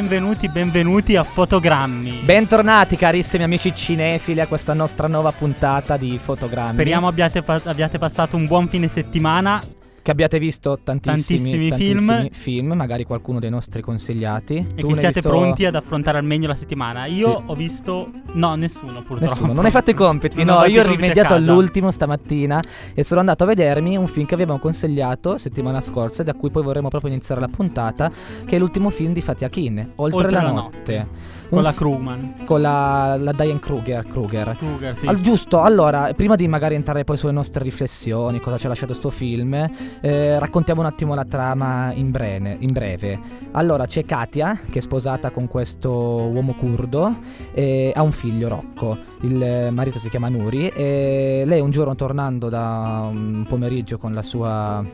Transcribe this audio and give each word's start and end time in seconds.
Benvenuti, 0.00 0.48
benvenuti 0.48 1.14
a 1.16 1.22
Fotogrammi. 1.22 2.22
Bentornati 2.24 2.96
carissimi 2.96 3.42
amici 3.42 3.74
cinefili 3.74 4.40
a 4.40 4.46
questa 4.46 4.72
nostra 4.72 5.08
nuova 5.08 5.30
puntata 5.30 5.98
di 5.98 6.18
Fotogrammi. 6.20 6.72
Speriamo 6.72 7.06
abbiate, 7.06 7.44
abbiate 7.44 7.98
passato 7.98 8.34
un 8.34 8.46
buon 8.46 8.66
fine 8.66 8.88
settimana 8.88 9.62
che 10.02 10.10
abbiate 10.10 10.38
visto 10.38 10.78
tantissimi, 10.82 11.38
Tantissimi 11.50 11.68
tantissimi 11.68 11.98
film. 11.98 12.28
film, 12.30 12.72
magari 12.72 13.04
qualcuno 13.04 13.38
dei 13.38 13.50
nostri 13.50 13.82
consigliati. 13.82 14.56
e 14.56 14.80
Tu 14.80 14.88
che 14.88 14.94
siate 14.94 15.20
visto- 15.20 15.28
pronti 15.28 15.64
ad 15.66 15.74
affrontare 15.74 16.18
al 16.18 16.24
meglio 16.24 16.48
la 16.48 16.54
settimana. 16.54 17.06
Io 17.06 17.36
Sì. 17.38 17.42
ho 17.46 17.54
visto... 17.54 18.10
No, 18.32 18.54
nessuno 18.54 19.02
purtroppo. 19.02 19.24
Nessuno, 19.34 19.52
non 19.52 19.64
hai 19.64 19.70
fatto 19.70 19.90
i 19.90 19.94
compiti, 19.94 20.44
no, 20.44 20.64
io 20.64 20.82
ho 20.82 20.88
rimediato 20.88 21.34
all'ultimo 21.34 21.90
stamattina 21.90 22.60
e 22.94 23.04
sono 23.04 23.20
andato 23.20 23.44
a 23.44 23.46
vedermi 23.46 23.96
un 23.96 24.06
film 24.06 24.26
che 24.26 24.34
avevamo 24.34 24.58
consigliato 24.58 25.36
settimana 25.36 25.80
scorsa 25.80 26.22
e 26.22 26.24
da 26.24 26.34
cui 26.34 26.50
poi 26.50 26.62
vorremmo 26.62 26.88
proprio 26.88 27.10
iniziare 27.10 27.40
la 27.40 27.48
puntata, 27.48 28.10
che 28.44 28.56
è 28.56 28.58
l'ultimo 28.58 28.88
film 28.90 29.12
di 29.12 29.20
Fatih 29.20 29.44
Akin, 29.46 29.92
Oltre, 29.96 30.30
la, 30.30 30.50
notte. 30.50 31.38
Con 31.50 31.58
Un 31.58 31.64
la 31.64 31.74
Crewman. 31.74 32.34
con 32.44 32.60
la, 32.60 33.16
la 33.18 33.32
Diane 33.32 33.58
Kruger, 33.58 34.04
Kruger. 34.04 34.54
Kruger, 34.56 34.96
sì. 34.96 35.06
Al 35.08 35.20
giusto, 35.20 35.60
allora, 35.60 36.12
prima 36.14 36.36
di 36.36 36.46
magari 36.46 36.76
entrare 36.76 37.02
poi 37.02 37.16
sulle 37.16 37.32
nostre 37.32 37.64
riflessioni, 37.64 38.38
cosa 38.38 38.56
ci 38.56 38.66
ha 38.66 38.68
lasciato 38.68 38.94
sto 38.94 39.10
film, 39.10 39.68
eh, 40.00 40.38
raccontiamo 40.38 40.80
un 40.80 40.86
attimo 40.86 41.14
la 41.14 41.24
trama 41.24 41.92
in 41.92 42.10
breve, 42.10 42.56
in 42.58 42.72
breve. 42.72 43.18
Allora, 43.52 43.86
c'è 43.86 44.04
Katia, 44.04 44.58
che 44.70 44.78
è 44.78 44.82
sposata 44.82 45.30
con 45.30 45.48
questo 45.48 45.90
uomo 45.90 46.54
curdo, 46.54 47.16
e 47.52 47.92
ha 47.94 48.02
un 48.02 48.12
figlio, 48.12 48.48
Rocco. 48.48 48.96
Il 49.22 49.68
marito 49.72 49.98
si 49.98 50.08
chiama 50.08 50.28
Nuri, 50.28 50.68
e 50.68 51.42
lei 51.46 51.60
un 51.60 51.70
giorno 51.70 51.94
tornando 51.94 52.48
da 52.48 53.08
un 53.10 53.44
pomeriggio 53.48 53.98
con 53.98 54.14
la 54.14 54.22
sua, 54.22 54.84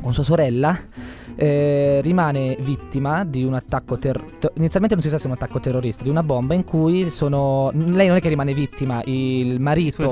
con 0.00 0.12
sua 0.12 0.24
sorella, 0.24 0.78
eh, 1.36 2.00
rimane 2.02 2.56
vittima 2.60 3.24
di 3.24 3.44
un 3.44 3.54
attacco 3.54 3.98
ter- 3.98 4.22
ter- 4.38 4.52
inizialmente 4.56 4.94
non 4.94 5.02
si 5.02 5.08
sa 5.08 5.18
se 5.18 5.24
è 5.24 5.26
un 5.26 5.34
attacco 5.34 5.60
terrorista 5.60 6.02
di 6.02 6.10
una 6.10 6.22
bomba 6.22 6.54
in 6.54 6.64
cui 6.64 7.10
sono 7.10 7.70
lei 7.72 8.08
non 8.08 8.16
è 8.16 8.20
che 8.20 8.28
rimane 8.28 8.54
vittima 8.54 9.02
il 9.04 9.60
marito 9.60 10.02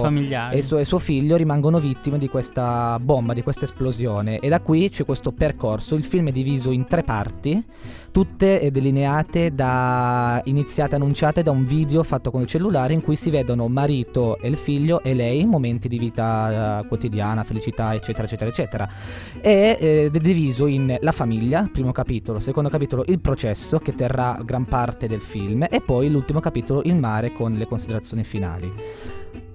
e, 0.50 0.62
suo, 0.62 0.78
e 0.78 0.84
suo 0.84 0.98
figlio 0.98 1.36
rimangono 1.36 1.78
vittime 1.78 2.18
di 2.18 2.28
questa 2.28 2.98
bomba, 3.00 3.34
di 3.34 3.42
questa 3.42 3.64
esplosione. 3.64 4.38
E 4.38 4.48
da 4.48 4.60
qui 4.60 4.88
c'è 4.90 5.04
questo 5.04 5.32
percorso. 5.32 5.94
Il 5.94 6.04
film 6.04 6.28
è 6.28 6.32
diviso 6.32 6.70
in 6.70 6.84
tre 6.86 7.02
parti, 7.02 7.62
tutte 8.10 8.70
delineate 8.70 9.54
da 9.54 10.40
iniziate 10.44 10.96
annunciate 10.96 11.42
da 11.42 11.50
un 11.50 11.66
video 11.66 12.02
fatto 12.02 12.30
con 12.30 12.42
il 12.42 12.46
cellulare 12.46 12.92
in 12.92 13.02
cui 13.02 13.16
si 13.16 13.30
vedono 13.30 13.68
marito 13.68 14.38
e 14.38 14.48
il 14.48 14.56
figlio 14.56 15.02
e 15.02 15.14
lei 15.14 15.40
in 15.40 15.48
momenti 15.48 15.88
di 15.88 15.98
vita 15.98 16.80
eh, 16.80 16.86
quotidiana, 16.88 17.44
felicità, 17.44 17.94
eccetera, 17.94 18.24
eccetera, 18.24 18.50
eccetera. 18.50 18.88
E 19.40 20.10
eh, 20.12 20.18
diviso 20.18 20.66
in 20.66 20.96
la 21.00 21.12
famiglia, 21.12 21.68
primo 21.70 21.92
capitolo, 21.92 22.40
secondo 22.40 22.68
capitolo 22.68 23.04
il 23.06 23.20
processo 23.20 23.78
che 23.78 23.94
terrà 23.94 24.38
gran 24.44 24.64
parte 24.64 25.06
del 25.06 25.20
film 25.20 25.66
e 25.68 25.80
poi 25.80 26.10
l'ultimo 26.10 26.40
capitolo 26.40 26.82
il 26.84 26.96
mare 26.96 27.32
con 27.32 27.52
le 27.52 27.66
considerazioni 27.66 28.24
finali. 28.24 28.72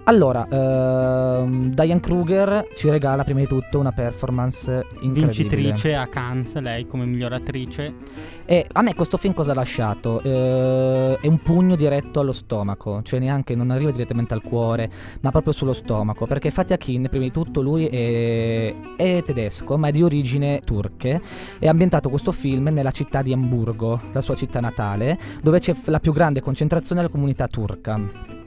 Allora, 0.06 0.46
ehm, 0.46 1.70
Diane 1.72 2.00
Kruger 2.00 2.66
ci 2.76 2.90
regala 2.90 3.24
prima 3.24 3.40
di 3.40 3.46
tutto 3.46 3.78
una 3.78 3.90
performance 3.90 4.84
incredibile. 5.00 5.24
Vincitrice 5.24 5.94
a 5.94 6.06
Cannes, 6.08 6.58
lei 6.58 6.86
come 6.86 7.06
miglior 7.06 7.32
attrice. 7.32 7.94
E 8.44 8.66
a 8.70 8.82
me 8.82 8.94
questo 8.94 9.16
film 9.16 9.32
cosa 9.32 9.52
ha 9.52 9.54
lasciato? 9.54 10.20
Eh, 10.20 11.16
è 11.18 11.26
un 11.26 11.38
pugno 11.38 11.74
diretto 11.74 12.20
allo 12.20 12.32
stomaco, 12.32 13.00
cioè 13.02 13.18
neanche 13.18 13.54
non 13.54 13.70
arriva 13.70 13.90
direttamente 13.92 14.34
al 14.34 14.42
cuore, 14.42 14.90
ma 15.20 15.30
proprio 15.30 15.54
sullo 15.54 15.72
stomaco. 15.72 16.26
Perché 16.26 16.50
Fatih 16.50 16.74
Akin, 16.74 17.08
prima 17.08 17.24
di 17.24 17.30
tutto, 17.30 17.62
lui 17.62 17.86
è, 17.86 18.74
è 18.96 19.22
tedesco, 19.24 19.78
ma 19.78 19.88
è 19.88 19.92
di 19.92 20.02
origini 20.02 20.60
turche. 20.62 21.18
Ha 21.60 21.70
ambientato 21.70 22.10
questo 22.10 22.30
film 22.30 22.68
nella 22.68 22.90
città 22.90 23.22
di 23.22 23.32
Amburgo, 23.32 23.98
la 24.12 24.20
sua 24.20 24.34
città 24.34 24.60
natale, 24.60 25.18
dove 25.42 25.60
c'è 25.60 25.74
la 25.86 25.98
più 25.98 26.12
grande 26.12 26.42
concentrazione 26.42 27.00
della 27.00 27.12
comunità 27.12 27.46
turca. 27.46 28.43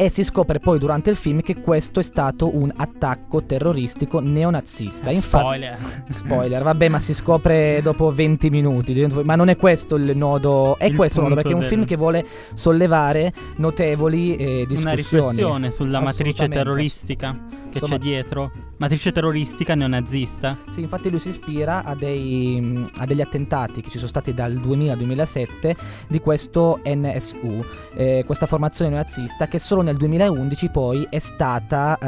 E 0.00 0.08
si 0.08 0.24
scopre 0.24 0.60
poi 0.60 0.78
durante 0.78 1.10
il 1.10 1.16
film 1.16 1.42
che 1.42 1.60
questo 1.60 2.00
è 2.00 2.02
stato 2.02 2.56
un 2.56 2.72
attacco 2.74 3.42
terroristico 3.42 4.18
neonazista. 4.18 5.10
Infatti- 5.10 5.44
Spoiler. 5.44 5.78
Spoiler, 6.08 6.62
vabbè, 6.62 6.88
ma 6.88 6.98
si 6.98 7.12
scopre 7.12 7.80
dopo 7.82 8.10
20 8.10 8.48
minuti. 8.48 9.06
Ma 9.24 9.34
non 9.34 9.48
è 9.50 9.56
questo 9.56 9.96
il 9.96 10.16
nodo. 10.16 10.78
È 10.78 10.86
Il 10.86 10.96
questo 10.96 11.18
il 11.20 11.24
nodo, 11.24 11.34
perché 11.34 11.50
è 11.50 11.54
un 11.54 11.64
film 11.64 11.84
che 11.84 11.96
vuole 11.96 12.24
sollevare 12.54 13.30
notevoli 13.56 14.36
eh, 14.36 14.64
discussioni. 14.66 14.80
Una 14.80 14.94
riflessione 14.94 15.70
sulla 15.70 16.00
matrice 16.00 16.48
terroristica 16.48 17.32
che 17.70 17.78
Insomma- 17.78 17.98
c'è 17.98 18.00
dietro. 18.00 18.69
Matrice 18.80 19.12
terroristica 19.12 19.74
neonazista. 19.74 20.56
Sì, 20.70 20.80
infatti 20.80 21.10
lui 21.10 21.20
si 21.20 21.28
ispira 21.28 21.84
a, 21.84 21.94
dei, 21.94 22.88
a 22.96 23.04
degli 23.04 23.20
attentati 23.20 23.82
che 23.82 23.90
ci 23.90 23.98
sono 23.98 24.08
stati 24.08 24.32
dal 24.32 24.54
2000 24.54 24.92
al 24.92 24.96
2007 24.96 25.76
di 26.08 26.18
questo 26.18 26.80
NSU, 26.82 27.62
eh, 27.92 28.22
questa 28.24 28.46
formazione 28.46 28.90
neonazista 28.90 29.48
che 29.48 29.58
solo 29.58 29.82
nel 29.82 29.98
2011 29.98 30.70
poi 30.70 31.06
è 31.10 31.18
stata 31.18 31.98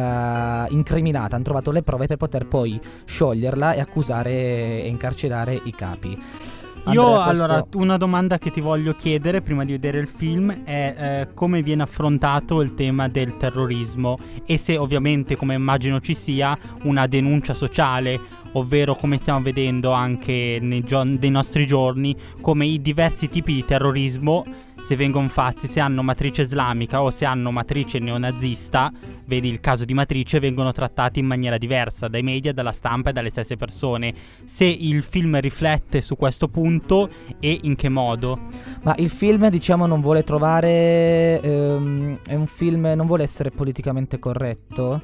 eh, 0.66 0.72
incriminata, 0.72 1.34
hanno 1.34 1.44
trovato 1.44 1.72
le 1.72 1.82
prove 1.82 2.06
per 2.06 2.16
poter 2.16 2.46
poi 2.46 2.80
scioglierla 3.04 3.74
e 3.74 3.80
accusare 3.80 4.30
e 4.30 4.88
incarcerare 4.88 5.60
i 5.64 5.72
capi. 5.72 6.18
Io 6.90 7.02
Andrea, 7.04 7.24
allora 7.24 7.58
questo- 7.60 7.78
una 7.78 7.96
domanda 7.96 8.38
che 8.38 8.50
ti 8.50 8.60
voglio 8.60 8.94
chiedere 8.94 9.40
prima 9.40 9.64
di 9.64 9.72
vedere 9.72 9.98
il 9.98 10.08
film 10.08 10.64
è 10.64 10.94
eh, 11.28 11.34
come 11.34 11.62
viene 11.62 11.82
affrontato 11.82 12.60
il 12.60 12.74
tema 12.74 13.08
del 13.08 13.36
terrorismo 13.36 14.18
e 14.44 14.56
se 14.56 14.76
ovviamente 14.76 15.36
come 15.36 15.54
immagino 15.54 16.00
ci 16.00 16.14
sia 16.14 16.58
una 16.82 17.06
denuncia 17.06 17.54
sociale 17.54 18.18
ovvero 18.54 18.94
come 18.96 19.16
stiamo 19.16 19.40
vedendo 19.40 19.92
anche 19.92 20.58
nei, 20.60 20.82
gio- 20.82 21.04
nei 21.04 21.30
nostri 21.30 21.64
giorni 21.66 22.14
come 22.40 22.66
i 22.66 22.80
diversi 22.82 23.28
tipi 23.30 23.54
di 23.54 23.64
terrorismo 23.64 24.44
se 24.86 24.96
vengono 24.96 25.28
fatti 25.28 25.66
se 25.66 25.80
hanno 25.80 26.02
matrice 26.02 26.42
islamica 26.42 27.02
o 27.02 27.10
se 27.10 27.24
hanno 27.24 27.50
matrice 27.50 27.98
neonazista 27.98 28.92
vedi 29.32 29.48
il 29.48 29.60
caso 29.60 29.84
di 29.84 29.94
matrice 29.94 30.38
vengono 30.40 30.72
trattati 30.72 31.20
in 31.20 31.26
maniera 31.26 31.56
diversa 31.56 32.08
dai 32.08 32.22
media, 32.22 32.52
dalla 32.52 32.72
stampa 32.72 33.10
e 33.10 33.12
dalle 33.12 33.30
stesse 33.30 33.56
persone 33.56 34.12
se 34.44 34.64
il 34.64 35.02
film 35.02 35.38
riflette 35.40 36.00
su 36.00 36.16
questo 36.16 36.48
punto 36.48 37.08
e 37.40 37.60
in 37.62 37.76
che 37.76 37.88
modo. 37.88 38.38
Ma 38.82 38.94
il 38.98 39.10
film, 39.10 39.48
diciamo, 39.48 39.86
non 39.86 40.00
vuole 40.00 40.24
trovare. 40.24 41.40
ehm, 41.40 42.18
è 42.26 42.34
un 42.34 42.46
film, 42.46 42.92
non 42.94 43.06
vuole 43.06 43.22
essere 43.22 43.50
politicamente 43.50 44.18
corretto. 44.18 45.00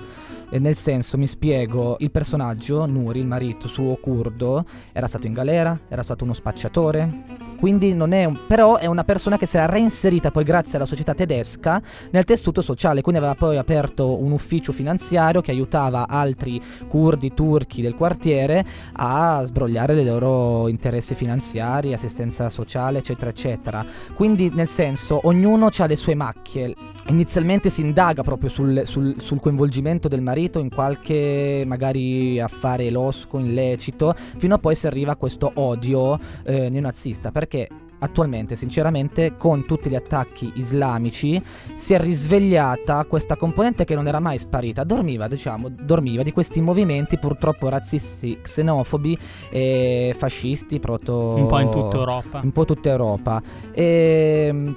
nel 0.50 0.76
senso, 0.76 1.18
mi 1.18 1.26
spiego, 1.26 1.96
il 2.00 2.10
personaggio, 2.10 2.86
Nuri, 2.86 3.20
il 3.20 3.26
marito 3.26 3.68
suo 3.68 3.96
curdo, 3.96 4.64
era 4.92 5.06
stato 5.06 5.26
in 5.26 5.34
galera, 5.34 5.78
era 5.88 6.02
stato 6.02 6.24
uno 6.24 6.32
spacciatore. 6.32 7.47
Quindi 7.58 7.94
non 7.94 8.12
è 8.12 8.24
un. 8.24 8.38
Però 8.46 8.76
è 8.76 8.86
una 8.86 9.04
persona 9.04 9.36
che 9.36 9.46
si 9.46 9.56
era 9.56 9.66
reinserita 9.66 10.30
poi 10.30 10.44
grazie 10.44 10.76
alla 10.76 10.86
società 10.86 11.14
tedesca 11.14 11.80
nel 12.10 12.24
tessuto 12.24 12.60
sociale. 12.60 13.02
Quindi 13.02 13.20
aveva 13.20 13.36
poi 13.36 13.56
aperto 13.56 14.20
un 14.20 14.32
ufficio 14.32 14.72
finanziario 14.72 15.40
che 15.40 15.50
aiutava 15.50 16.06
altri 16.08 16.60
curdi 16.88 17.34
turchi 17.34 17.82
del 17.82 17.94
quartiere 17.94 18.64
a 18.92 19.42
sbrogliare 19.44 20.00
i 20.00 20.04
loro 20.04 20.68
interessi 20.68 21.14
finanziari, 21.14 21.92
assistenza 21.92 22.48
sociale, 22.50 22.98
eccetera, 22.98 23.30
eccetera. 23.30 23.84
Quindi, 24.14 24.50
nel 24.52 24.68
senso, 24.68 25.20
ognuno 25.24 25.70
ha 25.76 25.86
le 25.86 25.96
sue 25.96 26.14
macchie. 26.14 26.74
Inizialmente 27.08 27.70
si 27.70 27.80
indaga 27.80 28.22
proprio 28.22 28.50
sul, 28.50 28.82
sul- 28.84 29.16
sul 29.18 29.40
coinvolgimento 29.40 30.08
del 30.08 30.20
marito 30.20 30.58
in 30.58 30.68
qualche 30.68 31.64
magari 31.66 32.38
affare 32.38 32.90
losco, 32.90 33.38
illecito, 33.38 34.14
fino 34.36 34.54
a 34.54 34.58
poi 34.58 34.74
si 34.74 34.86
arriva 34.86 35.12
a 35.12 35.16
questo 35.16 35.50
odio 35.54 36.18
eh, 36.44 36.68
neonazista. 36.68 37.32
Perché 37.32 37.66
attualmente, 38.00 38.56
sinceramente, 38.56 39.36
con 39.38 39.64
tutti 39.64 39.88
gli 39.88 39.94
attacchi 39.94 40.52
islamici, 40.56 41.42
si 41.74 41.94
è 41.94 41.98
risvegliata 41.98 43.04
questa 43.06 43.36
componente 43.36 43.84
che 43.86 43.94
non 43.94 44.06
era 44.06 44.20
mai 44.20 44.38
sparita. 44.38 44.84
Dormiva, 44.84 45.28
diciamo, 45.28 45.70
dormiva 45.70 46.22
di 46.22 46.32
questi 46.32 46.60
movimenti 46.60 47.16
purtroppo 47.16 47.70
razzisti, 47.70 48.38
xenofobi 48.42 49.16
e 49.50 50.14
fascisti, 50.16 50.78
proto... 50.78 51.36
Un 51.36 51.46
po' 51.46 51.58
in 51.58 51.70
tutta 51.70 51.96
Europa. 51.96 52.40
Un 52.42 52.52
po' 52.52 52.66
tutta 52.66 52.90
Europa. 52.90 53.42
E, 53.72 54.74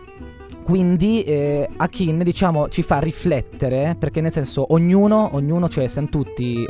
quindi 0.64 1.24
eh, 1.24 1.68
Akin 1.78 2.20
diciamo 2.20 2.70
ci 2.70 2.84
fa 2.84 3.00
riflettere 3.00 3.96
perché 3.98 4.22
nel 4.22 4.32
senso 4.32 4.74
ognuno, 4.74 5.30
ognuno 5.34 5.70
cioè 5.70 5.88
siamo 5.88 6.10
tutti 6.10 6.66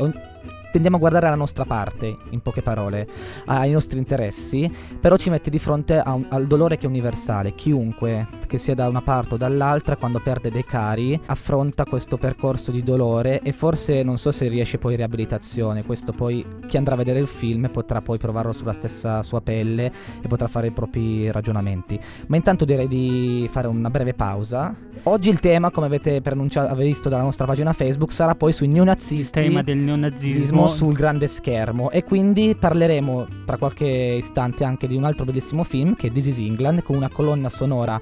tendiamo 0.72 0.96
a 0.98 1.00
guardare 1.00 1.30
la 1.30 1.36
nostra 1.36 1.66
parte 1.66 2.16
in 2.32 2.42
poche 2.42 2.62
parole 2.62 3.08
ai 3.46 3.72
nostri 3.72 3.98
interessi 3.98 4.72
però 5.00 5.18
ci 5.18 5.30
mette 5.30 5.50
di 5.50 5.60
fronte 5.60 6.02
un- 6.06 6.26
al 6.30 6.48
dolore 6.48 6.78
che 6.78 6.86
è 6.86 6.90
universale 6.90 7.54
chiunque 7.56 8.28
che 8.48 8.58
sia 8.58 8.76
da 8.76 8.88
una 8.88 9.02
parte 9.02 9.36
o 9.36 9.38
dall'altra 9.38 9.96
quando 9.96 10.20
perde 10.24 10.50
dei 10.50 10.64
cari 10.66 11.20
affronta 11.28 11.84
questo 11.86 12.18
percorso 12.18 12.72
di 12.72 12.84
dolore 12.84 13.42
e 13.42 13.52
forse 13.52 14.04
non 14.04 14.18
so 14.18 14.32
se 14.32 14.48
riesce 14.48 14.78
poi 14.78 14.96
riabilitazione 14.96 15.84
questo 15.86 16.12
poi 16.14 16.46
chi 16.68 16.78
andrà 16.78 16.94
a 16.94 16.98
vedere 16.98 17.20
il 17.20 17.28
film 17.28 17.70
potrà 17.72 18.02
poi 18.02 18.18
provarlo 18.18 18.54
sulla 18.54 18.74
stessa 18.74 19.24
sua 19.24 19.42
pelle 19.42 19.92
e 20.22 20.28
potrà 20.28 20.48
fare 20.48 20.68
i 20.68 20.72
propri 20.72 21.30
ragionamenti 21.32 22.00
ma 22.28 22.36
intanto 22.36 22.66
direi 22.66 22.88
di 22.88 23.48
fare 23.52 23.68
una 23.68 23.90
breve 23.90 24.14
pausa. 24.14 24.74
Oggi 25.04 25.30
il 25.30 25.40
tema, 25.40 25.72
come 25.72 25.88
avete 25.88 26.22
avete 26.24 26.76
visto 26.84 27.10
dalla 27.10 27.24
nostra 27.24 27.46
pagina 27.46 27.74
Facebook, 27.74 28.12
sarà 28.12 28.36
poi 28.36 28.54
sui 28.54 28.68
Il 28.68 28.74
neonazisti. 28.74 29.40
tema 29.42 29.62
del 29.62 29.78
neonazismo 29.78 30.61
vedremo 30.62 30.68
sul 30.68 30.94
grande 30.94 31.28
schermo 31.28 31.90
e 31.90 32.04
quindi 32.04 32.56
parleremo 32.58 33.28
tra 33.46 33.58
qualche 33.58 33.86
istante 33.86 34.64
anche 34.64 34.88
di 34.88 34.96
un 34.96 35.04
altro 35.04 35.26
bellissimo 35.26 35.64
film 35.64 35.96
che 35.96 36.08
è 36.08 36.12
This 36.12 36.28
is 36.28 36.38
England 36.40 36.84
con 36.84 36.96
una 36.96 37.10
colonna 37.10 37.50
sonora 37.50 38.00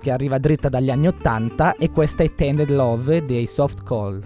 che 0.00 0.10
arriva 0.10 0.38
dritta 0.38 0.68
dagli 0.68 0.90
anni 0.90 1.08
80 1.08 1.76
e 1.76 1.90
questa 1.90 2.22
è 2.22 2.34
Tended 2.34 2.70
Love 2.70 3.24
dei 3.24 3.46
Soft 3.46 3.82
Call. 3.82 4.22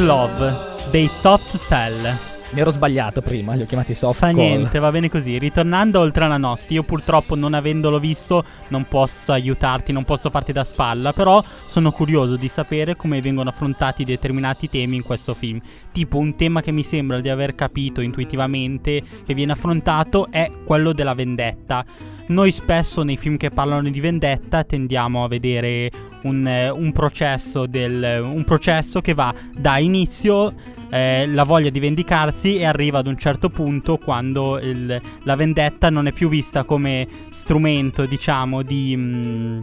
Love 0.00 0.76
dei 0.90 1.08
Soft 1.08 1.56
Cell. 1.58 2.16
Mi 2.50 2.60
ero 2.60 2.70
sbagliato 2.70 3.20
prima, 3.20 3.54
li 3.54 3.62
ho 3.62 3.66
chiamati 3.66 3.94
soft. 3.94 4.18
Fa 4.18 4.26
call. 4.26 4.36
niente, 4.36 4.78
va 4.78 4.90
bene 4.90 5.10
così. 5.10 5.38
Ritornando 5.38 6.00
oltre 6.00 6.26
la 6.28 6.36
notte, 6.36 6.72
io 6.74 6.82
purtroppo 6.82 7.34
non 7.34 7.52
avendolo 7.52 7.98
visto 7.98 8.44
non 8.68 8.86
posso 8.86 9.32
aiutarti, 9.32 9.92
non 9.92 10.04
posso 10.04 10.30
farti 10.30 10.52
da 10.52 10.64
spalla, 10.64 11.12
però 11.12 11.42
sono 11.66 11.90
curioso 11.90 12.36
di 12.36 12.48
sapere 12.48 12.96
come 12.96 13.20
vengono 13.20 13.50
affrontati 13.50 14.04
determinati 14.04 14.68
temi 14.68 14.96
in 14.96 15.02
questo 15.02 15.34
film. 15.34 15.60
Tipo 15.92 16.18
un 16.18 16.36
tema 16.36 16.62
che 16.62 16.70
mi 16.70 16.82
sembra 16.82 17.20
di 17.20 17.28
aver 17.28 17.54
capito 17.54 18.00
intuitivamente 18.00 19.02
che 19.24 19.34
viene 19.34 19.52
affrontato 19.52 20.28
è 20.30 20.50
quello 20.64 20.92
della 20.92 21.14
vendetta. 21.14 21.84
Noi 22.28 22.50
spesso 22.50 23.02
nei 23.02 23.16
film 23.16 23.36
che 23.36 23.48
parlano 23.48 23.88
di 23.88 24.00
vendetta 24.00 24.62
tendiamo 24.62 25.24
a 25.24 25.28
vedere 25.28 25.90
un, 26.22 26.46
eh, 26.46 26.68
un, 26.68 26.92
processo, 26.92 27.66
del, 27.66 28.20
un 28.22 28.44
processo 28.44 29.00
che 29.00 29.14
va 29.14 29.34
da 29.56 29.78
inizio 29.78 30.52
eh, 30.90 31.26
la 31.26 31.44
voglia 31.44 31.70
di 31.70 31.80
vendicarsi 31.80 32.56
e 32.56 32.64
arriva 32.64 32.98
ad 32.98 33.06
un 33.06 33.16
certo 33.16 33.48
punto 33.48 33.96
quando 33.96 34.58
il, 34.58 35.00
la 35.22 35.36
vendetta 35.36 35.90
non 35.90 36.06
è 36.06 36.12
più 36.12 36.28
vista 36.28 36.64
come 36.64 37.08
strumento, 37.30 38.04
diciamo, 38.04 38.62
di, 38.62 38.94
mh, 38.94 39.00
mm, 39.00 39.60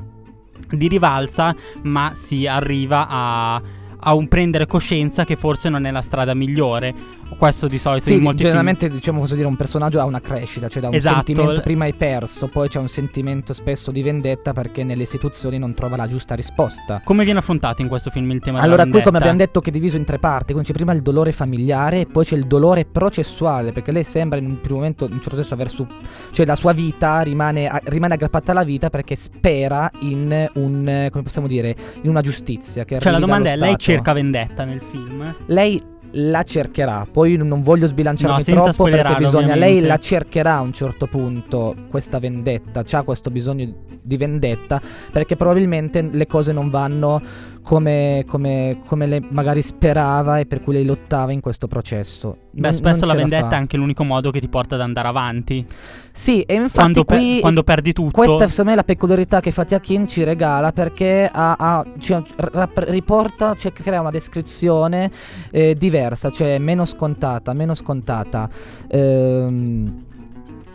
di 0.71 0.87
rivalsa, 0.87 1.55
ma 1.83 2.13
si 2.15 2.47
arriva 2.47 3.07
a, 3.07 3.61
a 3.99 4.13
un 4.13 4.27
prendere 4.27 4.65
coscienza 4.65 5.25
che 5.25 5.35
forse 5.35 5.69
non 5.69 5.85
è 5.85 5.91
la 5.91 6.01
strada 6.01 6.33
migliore. 6.33 6.93
Questo 7.37 7.67
di 7.67 7.79
solito 7.79 8.05
sì, 8.05 8.13
in 8.13 8.21
molti 8.21 8.43
generalmente 8.43 8.85
film... 8.85 8.97
diciamo 8.97 9.19
così 9.19 9.35
dire 9.35 9.47
un 9.47 9.55
personaggio 9.55 9.99
ha 9.99 10.05
una 10.05 10.21
crescita, 10.21 10.67
cioè 10.67 10.81
da 10.81 10.89
un 10.89 10.93
esatto. 10.93 11.23
sentimento 11.25 11.61
prima 11.61 11.85
hai 11.85 11.93
perso, 11.93 12.47
poi 12.47 12.69
c'è 12.69 12.79
un 12.79 12.87
sentimento 12.87 13.51
spesso 13.53 13.91
di 13.91 14.01
vendetta 14.03 14.53
perché 14.53 14.83
nelle 14.83 15.03
istituzioni 15.03 15.57
non 15.57 15.73
trova 15.73 15.95
la 15.95 16.07
giusta 16.07 16.35
risposta. 16.35 17.01
Come 17.03 17.23
viene 17.23 17.39
affrontato 17.39 17.81
in 17.81 17.87
questo 17.87 18.09
film 18.09 18.29
il 18.31 18.39
tema 18.39 18.59
allora, 18.59 18.83
della 18.83 18.83
vendetta? 18.83 18.97
Allora, 18.97 19.01
qui 19.01 19.03
come 19.03 19.17
abbiamo 19.17 19.37
detto 19.37 19.61
che 19.61 19.69
è 19.69 19.73
diviso 19.73 19.97
in 19.97 20.05
tre 20.05 20.19
parti, 20.19 20.53
quindi 20.53 20.67
c'è 20.67 20.73
prima 20.73 20.93
il 20.93 21.01
dolore 21.01 21.31
familiare 21.31 22.01
e 22.01 22.05
poi 22.05 22.25
c'è 22.25 22.35
il 22.35 22.45
dolore 22.45 22.85
processuale, 22.85 23.71
perché 23.71 23.91
lei 23.91 24.03
sembra 24.03 24.37
in 24.37 24.45
un 24.45 24.61
primo 24.61 24.77
momento 24.77 25.05
in 25.05 25.13
un 25.13 25.21
certo 25.21 25.35
senso 25.35 25.53
aver 25.55 25.69
su 25.69 25.85
cioè 26.31 26.45
la 26.45 26.55
sua 26.55 26.73
vita 26.73 27.21
rimane, 27.21 27.67
a, 27.67 27.81
rimane 27.85 28.13
aggrappata 28.13 28.51
alla 28.51 28.63
vita 28.63 28.89
perché 28.89 29.15
spera 29.15 29.89
in 30.01 30.49
un 30.53 31.07
come 31.11 31.23
possiamo 31.23 31.47
dire, 31.47 31.75
in 32.01 32.09
una 32.09 32.21
giustizia 32.21 32.85
che 32.85 32.99
Cioè 32.99 33.11
la 33.11 33.19
domanda 33.19 33.51
è 33.51 33.57
lei 33.57 33.77
cerca 33.93 34.13
vendetta 34.13 34.65
nel 34.65 34.81
film? 34.81 35.35
Lei 35.47 35.81
la 36.17 36.43
cercherà. 36.43 37.05
Poi 37.09 37.35
non 37.37 37.61
voglio 37.61 37.87
sbilanciarmi 37.87 38.43
no, 38.53 38.61
troppo 38.61 38.83
perché 38.85 39.15
bisogna. 39.15 39.53
Ovviamente. 39.53 39.59
Lei 39.59 39.81
la 39.81 39.97
cercherà 39.97 40.55
a 40.55 40.61
un 40.61 40.73
certo 40.73 41.07
punto 41.07 41.75
questa 41.89 42.19
vendetta. 42.19 42.83
C'ha 42.85 43.03
questo 43.03 43.29
bisogno 43.29 43.73
di 44.01 44.17
vendetta. 44.17 44.81
Perché 45.11 45.35
probabilmente 45.35 46.01
le 46.01 46.27
cose 46.27 46.51
non 46.51 46.69
vanno 46.69 47.21
come, 47.61 48.23
come, 48.27 48.81
come 48.85 49.07
lei 49.07 49.25
magari 49.29 49.61
sperava 49.61 50.39
e 50.39 50.45
per 50.45 50.61
cui 50.61 50.73
lei 50.73 50.85
lottava 50.85 51.31
in 51.31 51.41
questo 51.41 51.67
processo. 51.67 52.37
Beh, 52.55 52.69
non, 52.69 52.73
spesso 52.73 53.05
non 53.05 53.09
la 53.09 53.21
vendetta 53.21 53.49
fa. 53.49 53.55
è 53.55 53.57
anche 53.57 53.75
l'unico 53.75 54.03
modo 54.03 54.31
che 54.31 54.39
ti 54.39 54.47
porta 54.47 54.75
ad 54.75 54.81
andare 54.81 55.07
avanti. 55.07 55.65
Sì, 56.13 56.41
e 56.43 56.53
infatti 56.53 56.73
quando, 56.73 57.03
qui, 57.03 57.31
per, 57.33 57.39
quando 57.41 57.63
perdi 57.63 57.91
tutto. 57.91 58.11
Questa 58.11 58.47
secondo 58.47 58.63
me 58.63 58.71
è 58.71 58.75
la 58.75 58.83
peculiarità 58.83 59.41
che 59.41 59.51
Fatih 59.51 59.75
Akin 59.75 60.07
ci 60.07 60.23
regala 60.23 60.71
perché 60.71 61.29
ha, 61.31 61.55
ha, 61.57 61.85
cioè, 61.99 62.21
rap- 62.35 62.85
riporta, 62.87 63.55
cioè 63.55 63.73
crea 63.73 63.99
una 63.99 64.11
descrizione 64.11 65.11
eh, 65.51 65.75
diversa, 65.75 66.31
cioè 66.31 66.57
meno 66.57 66.85
scontata, 66.85 67.51
meno 67.51 67.73
scontata. 67.73 68.49
Ehm, 68.87 70.03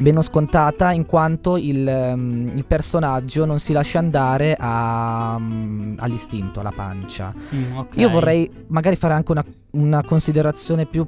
meno 0.00 0.22
scontata 0.22 0.92
in 0.92 1.06
quanto 1.06 1.56
il, 1.56 1.87
um, 1.87 2.50
il, 2.54 2.64
personaggio 2.64 3.44
non 3.44 3.58
si 3.58 3.72
lascia 3.72 3.99
andare 3.99 4.56
a, 4.58 5.37
um, 5.38 5.94
all'istinto, 5.99 6.60
alla 6.60 6.72
pancia. 6.75 7.32
Mm, 7.54 7.76
okay. 7.76 8.00
Io 8.00 8.08
vorrei 8.08 8.50
magari 8.68 8.96
fare 8.96 9.14
anche 9.14 9.30
una, 9.30 9.44
una, 9.72 10.02
considerazione 10.02 10.87
più 10.87 11.06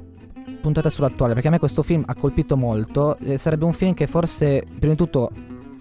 puntata 0.61 0.89
sull'attuale, 0.89 1.33
perché 1.33 1.47
a 1.47 1.51
me 1.51 1.59
questo 1.59 1.83
film 1.83 2.03
ha 2.05 2.15
colpito 2.15 2.57
molto. 2.57 3.17
Eh, 3.19 3.37
sarebbe 3.37 3.65
un 3.65 3.73
film 3.73 3.93
che 3.93 4.07
forse, 4.07 4.65
prima 4.79 4.93
di 4.93 4.97
tutto, 4.97 5.29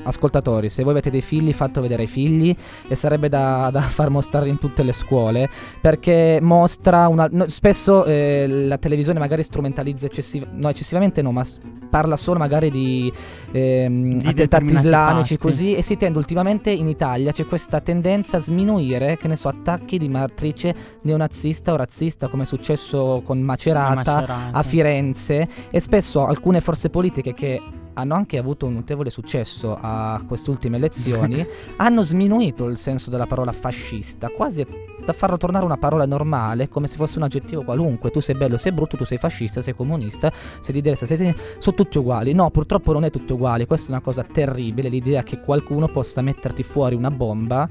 ascoltatori, 0.05 0.69
se 0.69 0.83
voi 0.83 0.93
avete 0.93 1.11
dei 1.11 1.21
figli, 1.23 1.53
fatto 1.53 1.81
vedere 1.81 2.03
ai 2.03 2.09
figli 2.09 2.55
e 2.89 2.95
sarebbe 2.95 3.29
da, 3.29 3.69
da 3.73 3.81
far 3.89 4.11
mostrare 4.11 4.49
in 4.49 4.59
tutte 4.59 4.83
le 4.83 4.93
scuole 4.93 5.49
perché 5.81 6.39
mostra 6.43 7.09
una. 7.09 7.29
No, 7.31 7.49
spesso 7.49 8.05
eh, 8.05 8.47
la 8.49 8.79
televisione 8.79 9.19
magari 9.19 9.43
strumentalizza 9.43 10.07
eccessiv- 10.07 10.49
no, 10.53 10.69
eccessivamente, 10.69 11.23
no, 11.23 11.33
ma 11.33 11.45
s- 11.45 11.59
parla 11.91 12.17
solo 12.17 12.39
magari 12.39 12.71
di, 12.71 13.13
ehm, 13.53 14.21
Di 14.21 14.27
attentati 14.29 14.65
islamici 14.73 15.35
fatti. 15.37 15.47
così 15.49 15.75
e 15.75 15.83
si 15.83 15.97
tende 15.97 16.19
ultimamente 16.19 16.71
in 16.71 16.89
Italia 16.89 17.33
c'è 17.33 17.47
questa 17.47 17.81
tendenza 17.81 18.39
a 18.39 18.41
sminuire, 18.41 19.17
che 19.19 19.29
ne 19.29 19.37
so, 19.37 19.49
attacchi 19.49 19.99
di 19.99 20.09
matrice 20.09 20.75
neonazista 21.03 21.73
o 21.73 21.77
razzista 21.77 22.29
come 22.29 22.43
è 22.45 22.47
successo 22.47 23.23
con 23.25 23.41
Macerata, 23.41 23.95
Macerata. 23.95 24.49
a 24.53 24.63
Firenze 24.63 25.49
e 25.71 25.81
spesso 25.81 26.27
alcune 26.27 26.61
forze 26.61 26.89
politiche 26.91 27.35
che 27.35 27.61
hanno 27.95 28.15
anche 28.15 28.39
avuto 28.39 28.67
un 28.67 28.75
notevole 28.75 29.11
successo 29.11 29.79
a 29.81 30.23
queste 30.27 30.51
ultime 30.51 30.77
elezioni 30.77 31.45
hanno 31.77 32.03
sminuito 32.03 32.67
il 32.67 32.79
senso 32.79 33.11
della 33.11 33.27
parola 33.27 33.53
fascista, 33.53 34.29
quasi 34.29 34.65
da 35.05 35.13
farlo 35.13 35.37
tornare 35.37 35.65
una 35.65 35.77
parola 35.77 36.07
normale, 36.07 36.69
come 36.69 36.87
se 36.87 36.97
fosse 36.97 37.19
un 37.19 37.25
aggettivo 37.25 37.63
qualunque. 37.63 38.11
Tu 38.11 38.21
sei 38.21 38.37
bello, 38.37 38.57
sei 38.57 38.73
brutto, 38.73 38.97
tu 38.97 39.05
sei 39.05 39.19
fascista, 39.19 39.61
sei 39.61 39.75
comunista, 39.75 40.33
sei 40.61 40.75
di 40.75 40.81
destra, 40.81 41.07
sei 41.07 41.35
sono 41.59 41.77
tutti 41.77 41.99
uguali. 41.99 42.33
No, 42.33 42.51
purtroppo 42.51 42.93
non 42.93 43.05
è 43.05 43.11
tutto 43.11 43.35
uguale. 43.35 43.67
Questa 43.67 43.89
è 43.89 43.91
una 43.91 44.01
cosa 44.01 44.23
terribile, 44.23 44.89
l'idea 44.89 45.23
che 45.23 45.41
qualcuno 45.41 45.87
possa 45.89 46.21
metterti 46.23 46.63
fuori 46.63 46.95
una 46.95 47.11
bomba 47.11 47.69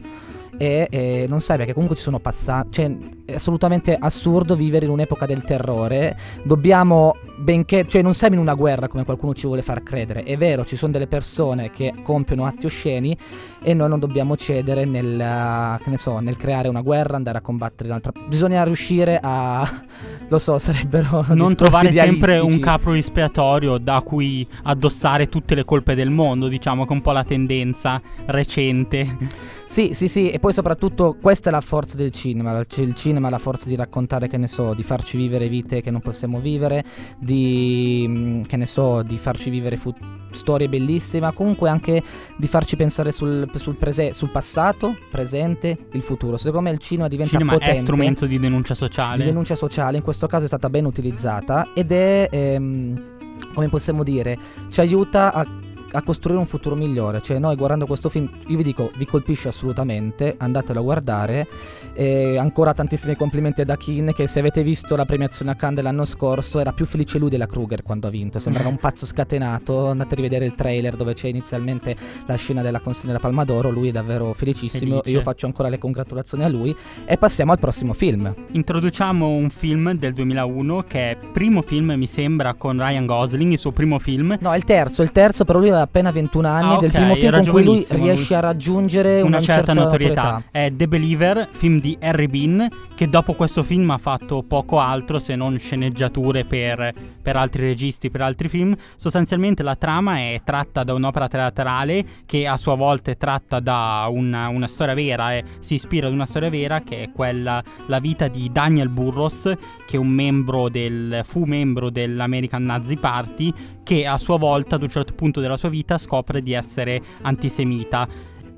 e 0.57 0.87
eh, 0.89 1.25
non 1.27 1.41
sai 1.41 1.57
perché 1.57 1.73
comunque 1.73 1.97
ci 1.97 2.03
sono 2.03 2.19
passati, 2.19 2.69
cioè 2.71 2.97
è 3.25 3.33
assolutamente 3.33 3.97
assurdo 3.99 4.55
vivere 4.55 4.85
in 4.85 4.91
un'epoca 4.91 5.25
del 5.25 5.41
terrore. 5.41 6.17
Dobbiamo, 6.43 7.15
benché, 7.37 7.87
cioè 7.87 8.01
non 8.01 8.13
siamo 8.13 8.35
in 8.35 8.41
una 8.41 8.53
guerra 8.53 8.87
come 8.87 9.03
qualcuno 9.03 9.33
ci 9.33 9.47
vuole 9.47 9.61
far 9.61 9.83
credere. 9.83 10.23
È 10.23 10.37
vero, 10.37 10.65
ci 10.65 10.75
sono 10.75 10.91
delle 10.91 11.07
persone 11.07 11.71
che 11.71 11.93
compiono 12.03 12.45
atti 12.45 12.65
osceni 12.65 13.17
e 13.63 13.73
noi 13.73 13.89
non 13.89 13.99
dobbiamo 13.99 14.35
cedere 14.35 14.85
nel, 14.85 15.79
che 15.81 15.89
ne 15.89 15.97
so, 15.97 16.19
nel 16.19 16.37
creare 16.37 16.67
una 16.67 16.81
guerra, 16.81 17.15
andare 17.15 17.37
a 17.37 17.41
combattere 17.41 17.89
un'altra. 17.89 18.11
Bisogna 18.27 18.63
riuscire 18.63 19.19
a, 19.21 19.83
lo 20.27 20.39
so, 20.39 20.59
sarebbero 20.59 21.25
non 21.29 21.55
trovare 21.55 21.91
sempre 21.91 22.39
un 22.39 22.59
capro 22.59 22.93
espiatorio 22.93 23.77
da 23.77 24.01
cui 24.03 24.47
addossare 24.63 25.27
tutte 25.27 25.55
le 25.55 25.65
colpe 25.65 25.95
del 25.95 26.09
mondo, 26.09 26.47
diciamo 26.47 26.83
che 26.85 26.89
è 26.89 26.93
un 26.93 27.01
po' 27.01 27.11
la 27.11 27.23
tendenza 27.23 28.01
recente. 28.25 29.59
Sì, 29.71 29.91
sì, 29.93 30.09
sì, 30.09 30.29
e 30.29 30.37
poi 30.37 30.51
soprattutto 30.51 31.15
questa 31.21 31.47
è 31.47 31.51
la 31.53 31.61
forza 31.61 31.95
del 31.95 32.11
cinema. 32.11 32.61
Il 32.75 32.93
cinema 32.93 33.27
ha 33.27 33.29
la 33.29 33.37
forza 33.37 33.69
di 33.69 33.77
raccontare, 33.77 34.27
che 34.27 34.35
ne 34.35 34.47
so, 34.47 34.73
di 34.73 34.83
farci 34.83 35.15
vivere 35.15 35.47
vite 35.47 35.79
che 35.79 35.89
non 35.89 36.01
possiamo 36.01 36.41
vivere, 36.41 36.83
di, 37.17 38.05
mm, 38.05 38.41
che 38.41 38.57
ne 38.57 38.65
so, 38.65 39.01
di 39.01 39.17
farci 39.17 39.49
vivere 39.49 39.77
fu- 39.77 39.95
storie 40.31 40.67
bellissime, 40.67 41.21
ma 41.21 41.31
comunque 41.31 41.69
anche 41.69 42.03
di 42.35 42.47
farci 42.47 42.75
pensare 42.75 43.13
sul, 43.13 43.49
sul, 43.55 43.77
prese- 43.77 44.11
sul 44.11 44.27
passato, 44.27 44.93
presente, 45.09 45.77
il 45.93 46.01
futuro. 46.01 46.35
Secondo 46.35 46.67
me 46.67 46.75
il 46.75 46.79
cinema 46.79 47.07
diventa 47.07 47.31
cinema 47.31 47.53
potente 47.53 47.79
è 47.79 47.81
strumento 47.81 48.25
di 48.25 48.39
denuncia 48.39 48.73
di 48.73 48.79
sociale. 48.79 49.23
denuncia 49.23 49.55
sociale, 49.55 49.95
in 49.95 50.03
questo 50.03 50.27
caso 50.27 50.43
è 50.43 50.47
stata 50.47 50.69
ben 50.69 50.83
utilizzata 50.83 51.69
ed 51.73 51.93
è, 51.93 52.27
ehm, 52.29 53.19
come 53.53 53.69
possiamo 53.69 54.03
dire, 54.03 54.37
ci 54.69 54.81
aiuta 54.81 55.31
a, 55.31 55.47
a 55.91 56.01
costruire 56.01 56.39
un 56.39 56.45
futuro 56.45 56.75
migliore. 56.75 57.21
Cioè 57.21 57.39
noi 57.39 57.55
guardando 57.55 57.85
questo 57.85 58.09
film, 58.09 58.29
io 58.47 58.57
vi 58.57 58.63
dico, 58.63 58.91
vi 58.97 59.05
colpisce 59.05 59.49
assolutamente, 59.49 60.35
andatelo 60.37 60.79
a 60.79 60.83
guardare. 60.83 61.47
E 61.93 62.37
ancora 62.37 62.73
tantissimi 62.73 63.15
complimenti 63.17 63.61
ad 63.61 63.69
Akin 63.69 64.13
che 64.15 64.25
se 64.27 64.39
avete 64.39 64.63
visto 64.63 64.95
la 64.95 65.03
premiazione 65.03 65.51
a 65.51 65.55
Cannes 65.55 65.75
dell'anno 65.75 66.05
scorso 66.05 66.59
era 66.59 66.71
più 66.71 66.85
felice 66.85 67.17
lui 67.17 67.29
della 67.29 67.47
Kruger 67.47 67.83
quando 67.83 68.07
ha 68.07 68.09
vinto, 68.09 68.39
sembrava 68.39 68.69
un 68.69 68.77
pazzo 68.77 69.05
scatenato, 69.05 69.89
andate 69.89 70.13
a 70.13 70.15
rivedere 70.15 70.45
il 70.45 70.55
trailer 70.55 70.95
dove 70.95 71.13
c'è 71.13 71.27
inizialmente 71.27 71.95
la 72.25 72.35
scena 72.35 72.61
della 72.61 72.79
consegna 72.79 73.07
della 73.07 73.19
Palma 73.19 73.43
d'Oro, 73.43 73.69
lui 73.69 73.89
è 73.89 73.91
davvero 73.91 74.33
felicissimo, 74.33 74.99
Felice. 74.99 75.09
io 75.09 75.21
faccio 75.21 75.45
ancora 75.45 75.67
le 75.67 75.77
congratulazioni 75.77 76.43
a 76.43 76.47
lui 76.47 76.75
e 77.05 77.17
passiamo 77.17 77.51
al 77.51 77.59
prossimo 77.59 77.93
film. 77.93 78.33
Introduciamo 78.51 79.27
un 79.27 79.49
film 79.49 79.91
del 79.93 80.13
2001 80.13 80.83
che 80.87 81.11
è 81.11 81.17
primo 81.31 81.61
film, 81.61 81.91
mi 81.91 82.07
sembra, 82.07 82.53
con 82.53 82.77
Ryan 82.77 83.05
Gosling, 83.05 83.51
il 83.51 83.59
suo 83.59 83.71
primo 83.71 83.99
film. 83.99 84.37
No, 84.39 84.53
è 84.53 84.57
il 84.57 84.63
terzo, 84.63 85.01
il 85.01 85.11
terzo, 85.11 85.43
però 85.43 85.59
lui 85.59 85.69
aveva 85.69 85.80
appena 85.81 86.11
21 86.11 86.47
anni 86.47 86.73
Ah, 86.73 86.75
ed 86.75 86.83
è 86.83 86.85
il 86.85 86.91
ok, 86.91 86.97
primo 86.97 87.15
film 87.15 87.43
con 87.43 87.51
cui 87.51 87.63
lui 87.63 87.85
riesce 87.89 88.35
a 88.35 88.39
raggiungere 88.39 89.21
una, 89.21 89.39
certa, 89.41 89.73
notorietà. 89.73 90.21
notorietà. 90.21 90.43
È 90.51 90.71
The 90.73 90.87
Believer, 90.87 91.47
film 91.51 91.79
di 91.79 91.97
Harry 92.01 92.27
Bean, 92.27 92.67
che 92.95 93.09
dopo 93.09 93.33
questo 93.33 93.63
film 93.63 93.89
ha 93.89 93.97
fatto 93.97 94.43
poco 94.43 94.79
altro 94.79 95.19
se 95.19 95.35
non 95.35 95.57
sceneggiature 95.57 96.45
per, 96.45 96.91
per 97.21 97.35
altri 97.35 97.63
registi, 97.63 98.09
per 98.09 98.21
altri 98.21 98.47
film. 98.47 98.75
Sostanzialmente 98.95 99.63
la 99.63 99.75
trama 99.75 100.17
è 100.17 100.41
tratta 100.43 100.83
da 100.83 100.93
un'opera 100.93 101.27
teatrale 101.27 102.05
che 102.25 102.47
a 102.47 102.57
sua 102.57 102.75
volta 102.75 103.11
è 103.11 103.17
tratta 103.17 103.59
da 103.59 104.07
una, 104.09 104.47
una 104.49 104.67
storia 104.67 104.93
vera 104.93 105.33
e 105.33 105.43
si 105.59 105.75
ispira 105.75 106.07
ad 106.07 106.13
una 106.13 106.25
storia 106.25 106.49
vera 106.49 106.81
che 106.81 107.03
è 107.03 107.11
quella, 107.11 107.63
la 107.87 107.99
vita 107.99 108.27
di 108.27 108.49
Daniel 108.51 108.89
Burros, 108.89 109.51
che 109.87 109.95
è 109.95 109.99
un 109.99 110.09
membro 110.09 110.69
del, 110.69 111.21
fu 111.23 111.45
membro 111.45 111.89
dell'American 111.89 112.63
Nazi 112.63 112.97
Party, 112.97 113.53
che 113.83 114.05
a 114.05 114.17
sua 114.17 114.37
volta 114.37 114.75
ad 114.75 114.83
un 114.83 114.89
certo 114.89 115.13
punto 115.13 115.41
della 115.41 115.57
sua 115.57 115.69
vita 115.71 115.97
scopre 115.97 116.43
di 116.43 116.53
essere 116.53 117.01
antisemita. 117.23 118.07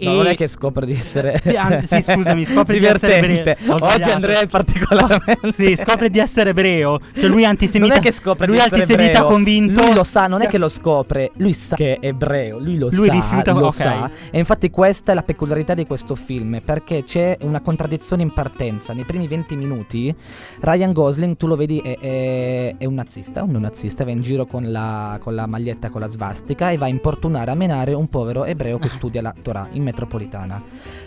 No, 0.04 0.14
non 0.14 0.28
è 0.28 0.36
che 0.36 0.48
scopre 0.48 0.86
di 0.86 0.94
essere 0.94 1.40
Sì, 1.44 1.56
an- 1.56 1.84
sì, 1.84 2.02
scusami, 2.02 2.46
scopre 2.46 2.80
di 2.80 2.86
essere 2.86 3.18
ebreo. 3.18 3.56
Oggi. 3.80 4.10
Andrea 4.10 4.40
è 4.42 4.48
particolarmente 4.48 5.52
Sì, 5.54 5.76
scopre 5.76 6.10
di 6.10 6.20
essere 6.20 6.52
ebreo. 6.52 7.00
Cioè 7.16 7.30
lui 7.30 7.44
è 7.44 7.46
antisemita. 7.46 7.94
Non 7.94 8.04
è 8.04 8.06
che 8.06 8.12
scopre 8.12 8.46
lui 8.48 8.56
di 8.56 8.62
è 8.62 8.66
essere 8.66 8.82
antisemita 8.82 9.18
ebreo. 9.20 9.28
convinto. 9.32 9.82
Lui 9.84 9.94
lo 9.96 10.04
sa, 10.04 10.28
non 10.28 10.42
è 10.42 10.48
che 10.48 10.58
lo 10.58 10.68
scopre, 10.68 11.32
lui 11.38 11.54
sa 11.54 11.76
che 11.76 11.98
è 12.00 12.08
ebreo, 12.08 12.60
lui 12.60 12.78
lo 12.78 12.90
Lui 12.92 13.08
sa, 13.08 13.14
rifiuta- 13.14 13.52
lo 13.54 13.66
ok. 13.68 13.74
sa. 13.74 14.10
E 14.32 14.38
infatti 14.38 14.70
questa 14.70 15.12
è 15.12 15.16
la 15.16 15.24
peculiarità 15.24 15.74
di 15.74 15.86
questo 15.86 16.16
film, 16.16 16.60
perché 16.64 17.04
c'è 17.04 17.38
una 17.42 17.62
contraddizione 17.62 18.22
in 18.22 18.32
partenza. 18.34 18.94
Nei 18.94 19.04
primi 19.04 19.28
20 19.28 19.56
minuti 19.56 20.14
Ryan 20.62 20.92
Gosling, 20.94 21.36
tu 21.38 21.48
lo 21.48 21.56
vedi, 21.56 21.80
è, 21.80 21.98
è- 22.00 22.76
è 22.78 22.86
un 22.86 22.94
nazista, 22.96 23.44
un 23.44 23.52
neonazista, 23.52 24.04
va 24.04 24.12
in 24.12 24.22
giro 24.22 24.46
con 24.46 24.72
la, 24.72 25.18
con 25.22 25.36
la 25.36 25.46
maglietta 25.46 25.90
con 25.90 26.02
la 26.02 26.08
svastica 26.08 26.70
e 26.72 26.78
va 26.78 26.86
a 26.86 26.90
importunare, 26.90 27.52
a 27.52 27.56
menare 27.56 27.94
un 27.94 28.08
povero 28.08 28.46
ebreo 28.46 28.78
che 28.80 28.88
studia 28.90 29.22
la 29.22 29.34
Torah 29.42 29.68
in 29.72 29.84
metropolitana. 29.94 30.62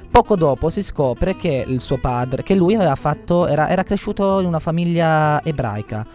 Poco 0.08 0.36
dopo 0.36 0.70
si 0.70 0.82
scopre 0.82 1.36
che 1.36 1.64
il 1.66 1.80
suo 1.80 1.98
padre, 1.98 2.42
che 2.42 2.54
lui 2.54 2.74
aveva 2.74 2.94
fatto, 2.94 3.46
era, 3.46 3.68
era 3.68 3.82
cresciuto 3.82 4.40
in 4.40 4.46
una 4.46 4.60
famiglia 4.60 5.42
ebraica. 5.42 6.06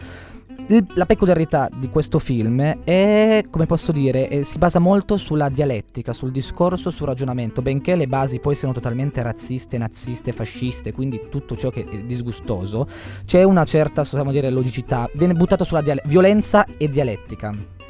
La 0.93 1.05
peculiarità 1.05 1.69
di 1.75 1.89
questo 1.89 2.17
film 2.17 2.61
è, 2.83 3.43
come 3.49 3.65
posso 3.65 3.91
dire, 3.91 4.29
eh, 4.29 4.43
si 4.45 4.57
basa 4.57 4.79
molto 4.79 5.17
sulla 5.17 5.49
dialettica, 5.49 6.13
sul 6.13 6.31
discorso, 6.31 6.91
sul 6.91 7.07
ragionamento, 7.07 7.61
benché 7.61 7.95
le 7.95 8.07
basi 8.07 8.39
poi 8.39 8.55
siano 8.55 8.73
totalmente 8.73 9.21
razziste, 9.21 9.77
naziste, 9.77 10.31
fasciste, 10.31 10.93
quindi 10.93 11.27
tutto 11.29 11.57
ciò 11.57 11.71
che 11.71 11.83
è 11.83 11.97
disgustoso, 12.03 12.87
c'è 13.25 13.43
una 13.43 13.65
certa, 13.65 14.03
possiamo 14.03 14.31
dire, 14.31 14.49
logicità, 14.49 15.09
viene 15.13 15.33
buttato 15.33 15.65
sulla 15.65 15.81
diale- 15.81 16.03
violenza 16.05 16.65
e 16.77 16.89
dialettica. 16.89 17.80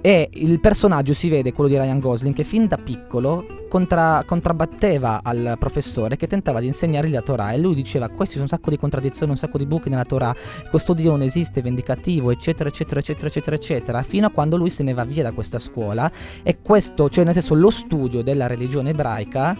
E 0.00 0.30
il 0.34 0.60
personaggio 0.60 1.12
si 1.12 1.28
vede, 1.28 1.52
quello 1.52 1.68
di 1.68 1.76
Ryan 1.76 1.98
Gosling, 1.98 2.34
che 2.34 2.44
fin 2.44 2.68
da 2.68 2.76
piccolo 2.78 3.44
contra- 3.68 4.22
contrabbatteva 4.24 5.20
al 5.24 5.56
professore 5.58 6.16
che 6.16 6.26
tentava 6.28 6.60
di 6.60 6.66
insegnargli 6.68 7.10
la 7.12 7.20
Torah. 7.20 7.50
E 7.52 7.58
lui 7.58 7.74
diceva 7.74 8.08
questi 8.08 8.34
sono 8.34 8.44
un 8.44 8.50
sacco 8.50 8.70
di 8.70 8.78
contraddizioni, 8.78 9.32
un 9.32 9.36
sacco 9.36 9.58
di 9.58 9.66
buchi 9.66 9.88
nella 9.90 10.04
Torah, 10.04 10.34
questo 10.70 10.92
Dio 10.94 11.10
non 11.10 11.22
esiste, 11.22 11.62
vendicativo, 11.62 12.30
eccetera, 12.30 12.68
eccetera, 12.68 13.00
eccetera, 13.00 13.26
eccetera, 13.26 13.56
eccetera, 13.56 14.02
fino 14.04 14.26
a 14.26 14.30
quando 14.30 14.56
lui 14.56 14.70
se 14.70 14.82
ne 14.84 14.94
va 14.94 15.04
via 15.04 15.24
da 15.24 15.32
questa 15.32 15.58
scuola. 15.58 16.10
E 16.44 16.58
questo, 16.62 17.08
cioè 17.08 17.24
nel 17.24 17.32
senso 17.34 17.54
lo 17.54 17.70
studio 17.70 18.22
della 18.22 18.46
religione 18.46 18.90
ebraica 18.90 19.56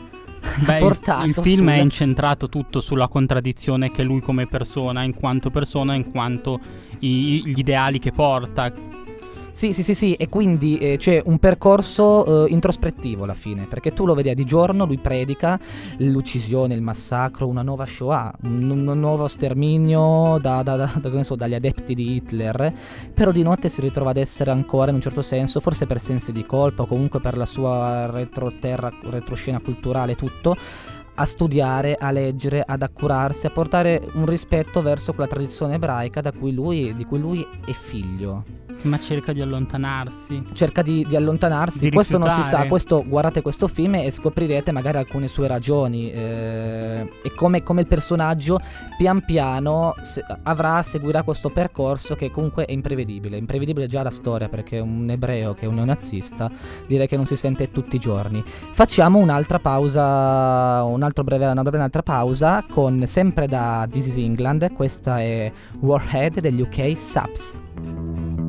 Beh, 0.64 0.78
il- 0.78 1.34
film 1.34 1.56
sul- 1.66 1.68
è 1.68 1.80
incentrato 1.80 2.48
tutto 2.48 2.80
sulla 2.80 3.08
contraddizione 3.08 3.90
che 3.90 4.04
lui 4.04 4.20
come 4.20 4.46
persona, 4.46 5.02
in 5.02 5.14
quanto 5.14 5.50
persona, 5.50 5.94
in 5.94 6.10
quanto 6.12 6.60
i- 7.00 7.42
gli 7.44 7.58
ideali 7.58 7.98
che 7.98 8.12
porta. 8.12 8.72
Sì, 9.58 9.72
sì, 9.72 9.82
sì, 9.82 9.92
sì, 9.92 10.14
e 10.14 10.28
quindi 10.28 10.78
eh, 10.78 10.98
c'è 10.98 11.20
un 11.24 11.40
percorso 11.40 12.46
eh, 12.46 12.52
introspettivo 12.52 13.24
alla 13.24 13.34
fine, 13.34 13.66
perché 13.68 13.92
tu 13.92 14.06
lo 14.06 14.14
vedi 14.14 14.32
di 14.32 14.44
giorno, 14.44 14.84
lui 14.84 14.98
predica 14.98 15.58
l'uccisione, 15.96 16.74
il 16.74 16.80
massacro, 16.80 17.48
una 17.48 17.62
nuova 17.62 17.84
Shoah, 17.84 18.32
un, 18.44 18.70
un 18.70 19.00
nuovo 19.00 19.26
sterminio 19.26 20.38
da, 20.40 20.62
da- 20.62 20.76
da- 20.76 21.22
so, 21.24 21.34
dagli 21.34 21.54
adepti 21.54 21.96
di 21.96 22.14
Hitler, 22.14 22.72
però 23.12 23.32
di 23.32 23.42
notte 23.42 23.68
si 23.68 23.80
ritrova 23.80 24.10
ad 24.10 24.18
essere 24.18 24.52
ancora 24.52 24.90
in 24.90 24.94
un 24.94 25.00
certo 25.00 25.22
senso, 25.22 25.58
forse 25.58 25.86
per 25.86 26.00
sensi 26.00 26.30
di 26.30 26.46
colpa 26.46 26.82
o 26.84 26.86
comunque 26.86 27.18
per 27.18 27.36
la 27.36 27.44
sua 27.44 28.08
retroterra, 28.08 28.92
retroscena 29.10 29.58
culturale, 29.58 30.14
tutto, 30.14 30.56
a 31.18 31.24
studiare, 31.24 31.96
a 31.98 32.12
leggere, 32.12 32.62
ad 32.64 32.82
accurarsi, 32.82 33.46
a 33.46 33.50
portare 33.50 34.00
un 34.12 34.24
rispetto 34.24 34.82
verso 34.82 35.12
quella 35.12 35.28
tradizione 35.28 35.74
ebraica 35.74 36.20
da 36.20 36.30
cui 36.30 36.54
lui, 36.54 36.92
di 36.94 37.04
cui 37.04 37.18
lui 37.18 37.44
è 37.66 37.72
figlio. 37.72 38.44
Ma 38.82 38.98
cerca 39.00 39.32
di 39.32 39.40
allontanarsi. 39.40 40.40
Cerca 40.52 40.82
di, 40.82 41.04
di 41.08 41.16
allontanarsi. 41.16 41.80
Di 41.80 41.90
questo 41.90 42.16
non 42.16 42.30
si 42.30 42.42
sa. 42.44 42.66
Questo, 42.66 43.02
guardate 43.04 43.42
questo 43.42 43.66
film 43.66 43.96
e 43.96 44.10
scoprirete 44.12 44.70
magari 44.70 44.98
alcune 44.98 45.26
sue 45.26 45.48
ragioni. 45.48 46.12
eh, 46.12 47.08
e 47.22 47.34
come, 47.34 47.64
come 47.64 47.80
il 47.80 47.88
personaggio 47.88 48.60
pian 48.96 49.24
piano 49.24 49.94
se- 50.02 50.24
avrà, 50.44 50.82
seguirà 50.82 51.22
questo 51.22 51.48
percorso 51.48 52.14
che 52.14 52.30
comunque 52.30 52.66
è 52.66 52.72
imprevedibile. 52.72 53.36
Imprevedibile 53.36 53.88
già 53.88 54.04
la 54.04 54.12
storia 54.12 54.48
perché 54.48 54.78
un 54.78 55.10
ebreo 55.10 55.54
che 55.54 55.62
è 55.62 55.68
un 55.68 55.74
neonazista 55.74 56.48
direi 56.86 57.08
che 57.08 57.16
non 57.16 57.26
si 57.26 57.34
sente 57.34 57.72
tutti 57.72 57.96
i 57.96 57.98
giorni. 57.98 58.44
Facciamo 58.44 59.18
un'altra 59.18 59.58
pausa, 59.58 60.84
un 60.84 61.02
altro 61.02 61.07
breve, 61.22 61.46
una 61.46 61.62
breve 61.62 61.78
un'altra 61.78 62.02
pausa 62.02 62.64
con 62.68 63.04
sempre 63.06 63.46
da 63.46 63.86
This 63.90 64.06
is 64.06 64.16
England. 64.16 64.72
Questa 64.72 65.20
è 65.20 65.50
Warhead 65.80 66.40
degli 66.40 66.60
UK 66.60 66.96
Subs. 66.96 68.47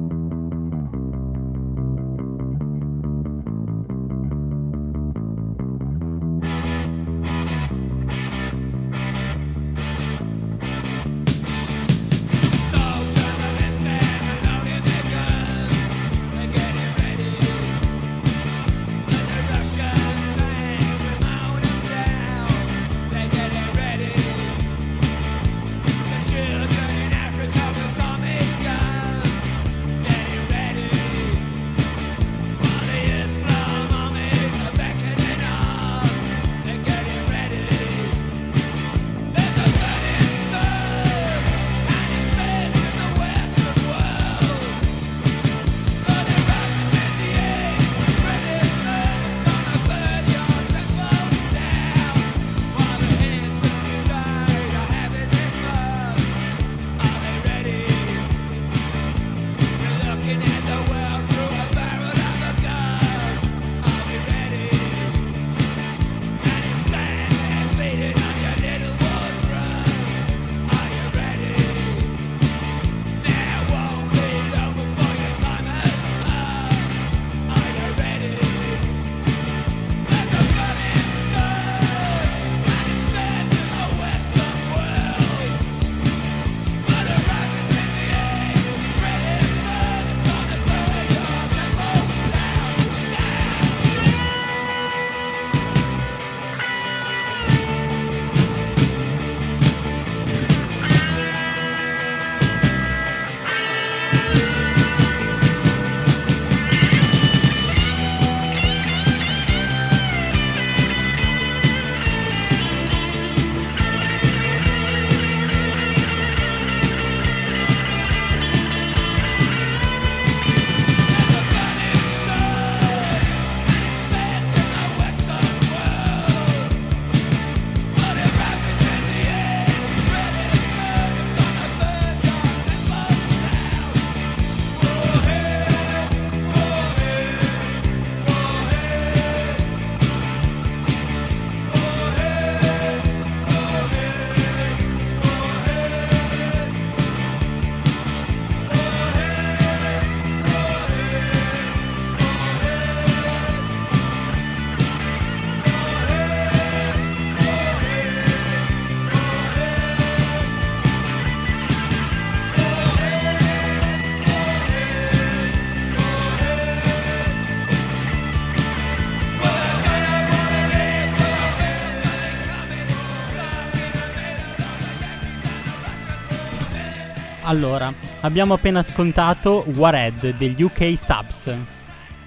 Allora, 177.49 177.91
abbiamo 178.21 178.53
appena 178.53 178.77
ascoltato 178.77 179.65
Warhead 179.75 180.35
degli 180.37 180.61
UK 180.61 180.93
Subs. 180.95 181.57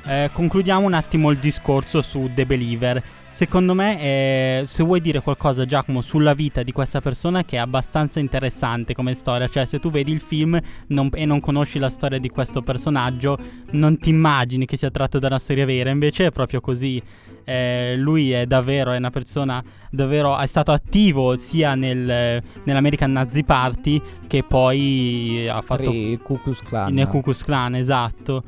Eh, 0.04 0.30
concludiamo 0.32 0.84
un 0.84 0.94
attimo 0.94 1.30
il 1.30 1.38
discorso 1.38 2.02
su 2.02 2.28
The 2.34 2.44
Believer. 2.44 3.00
Secondo 3.34 3.72
me, 3.74 3.98
eh, 4.00 4.62
se 4.66 4.82
vuoi 4.84 5.00
dire 5.00 5.20
qualcosa, 5.22 5.64
Giacomo, 5.64 6.02
sulla 6.02 6.34
vita 6.34 6.62
di 6.62 6.70
questa 6.70 7.00
persona 7.00 7.44
che 7.44 7.56
è 7.56 7.58
abbastanza 7.58 8.20
interessante 8.20 8.94
come 8.94 9.14
storia, 9.14 9.48
cioè 9.48 9.64
se 9.64 9.80
tu 9.80 9.90
vedi 9.90 10.12
il 10.12 10.20
film 10.20 10.60
non- 10.88 11.08
e 11.14 11.24
non 11.24 11.40
conosci 11.40 11.78
la 11.78 11.88
storia 11.88 12.18
di 12.18 12.28
questo 12.28 12.60
personaggio, 12.60 13.38
non 13.70 13.96
ti 13.98 14.10
immagini 14.10 14.66
che 14.66 14.76
sia 14.76 14.90
tratto 14.90 15.18
da 15.18 15.28
una 15.28 15.38
storia 15.38 15.64
vera, 15.64 15.88
invece 15.90 16.26
è 16.26 16.30
proprio 16.30 16.60
così. 16.60 17.02
Eh, 17.44 17.94
lui 17.96 18.30
è 18.30 18.46
davvero 18.46 18.92
è 18.92 18.96
una 18.98 19.10
persona 19.10 19.60
davvero 19.90 20.38
è 20.38 20.46
stato 20.46 20.70
attivo 20.70 21.36
sia 21.36 21.74
nel, 21.74 22.40
nell'American 22.62 23.10
Nazi 23.10 23.42
Party 23.42 24.00
che 24.28 24.44
poi 24.44 25.48
ha 25.48 25.60
fatto 25.60 25.90
il 25.90 26.20
Ku 26.22 26.40
Klux 26.40 26.62
Klan. 26.62 26.92
nel 26.92 27.08
Ku 27.08 27.20
Klux 27.20 27.42
Klan, 27.42 27.74
esatto. 27.74 28.44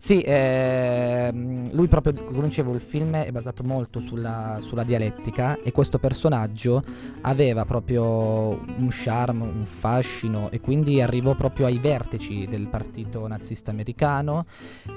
Sì, 0.00 0.22
ehm, 0.24 1.72
lui 1.72 1.88
proprio, 1.88 2.12
come 2.14 2.46
dicevo, 2.46 2.72
il 2.72 2.80
film 2.80 3.16
è 3.16 3.30
basato 3.32 3.64
molto 3.64 3.98
sulla, 3.98 4.58
sulla 4.62 4.84
dialettica 4.84 5.58
e 5.60 5.72
questo 5.72 5.98
personaggio 5.98 6.82
aveva 7.22 7.64
proprio 7.64 8.04
un 8.52 8.88
charme, 8.90 9.42
un 9.42 9.64
fascino 9.66 10.50
e 10.50 10.60
quindi 10.60 11.02
arrivò 11.02 11.34
proprio 11.34 11.66
ai 11.66 11.78
vertici 11.78 12.46
del 12.46 12.68
partito 12.68 13.26
nazista 13.26 13.72
americano 13.72 14.46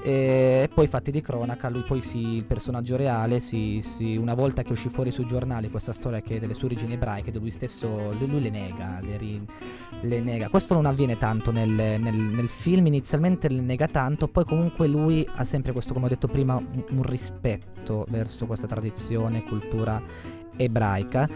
e 0.04 0.70
poi 0.72 0.86
fatti 0.86 1.10
di 1.10 1.20
cronaca, 1.20 1.68
lui 1.68 1.82
poi 1.82 2.00
si, 2.02 2.18
il 2.36 2.44
personaggio 2.44 2.96
reale, 2.96 3.40
si, 3.40 3.80
si- 3.82 4.16
una 4.16 4.34
volta 4.34 4.62
che 4.62 4.72
uscì 4.72 4.88
fuori 4.88 5.10
sui 5.10 5.26
giornali 5.26 5.68
questa 5.68 5.92
storia 5.92 6.20
che 6.22 6.38
delle 6.38 6.54
sue 6.54 6.66
origini 6.68 6.94
ebraiche, 6.94 7.32
lui 7.32 7.50
stesso, 7.50 8.12
lui 8.18 8.40
le 8.40 8.50
nega, 8.50 9.00
le, 9.02 9.16
ri- 9.16 9.46
le 10.02 10.20
nega. 10.20 10.48
Questo 10.48 10.74
non 10.74 10.86
avviene 10.86 11.18
tanto 11.18 11.50
nel, 11.50 11.70
nel- 11.70 11.98
nel 11.98 12.48
film, 12.48 12.86
inizialmente 12.86 13.48
le 13.48 13.60
nega 13.60 13.88
tanto, 13.88 14.28
poi 14.28 14.44
comunque 14.44 14.88
lui 14.92 15.26
ha 15.36 15.44
sempre 15.44 15.72
questo, 15.72 15.92
come 15.94 16.06
ho 16.06 16.08
detto 16.08 16.28
prima, 16.28 16.56
un, 16.56 16.84
un 16.90 17.02
rispetto 17.02 18.04
verso 18.10 18.46
questa 18.46 18.66
tradizione, 18.66 19.42
cultura 19.42 20.00
ebraica. 20.56 21.28